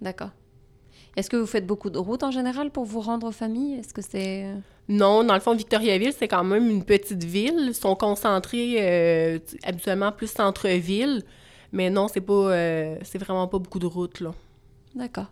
D'accord. 0.00 0.30
Est-ce 1.16 1.28
que 1.28 1.36
vous 1.36 1.46
faites 1.46 1.66
beaucoup 1.66 1.90
de 1.90 1.98
routes 1.98 2.22
en 2.22 2.30
général 2.30 2.70
pour 2.70 2.84
vous 2.84 3.00
rendre 3.00 3.26
aux 3.26 3.32
familles? 3.32 3.74
Est-ce 3.74 3.92
que 3.92 4.02
c'est... 4.02 4.44
Euh, 4.44 4.54
non, 4.88 5.24
dans 5.24 5.34
le 5.34 5.40
fond, 5.40 5.54
Victoriaville, 5.54 6.12
c'est 6.12 6.28
quand 6.28 6.44
même 6.44 6.70
une 6.70 6.84
petite 6.84 7.24
ville. 7.24 7.66
Ils 7.68 7.74
sont 7.74 7.94
concentrés 7.96 9.40
habituellement 9.64 10.12
plus 10.12 10.30
centre-ville. 10.30 11.22
Mais 11.72 11.90
non, 11.90 12.08
c'est 12.08 12.20
pas... 12.20 12.50
c'est 13.02 13.18
vraiment 13.18 13.48
pas 13.48 13.58
beaucoup 13.58 13.78
de 13.78 13.86
routes, 13.86 14.20
là. 14.20 14.32
D'accord. 14.94 15.30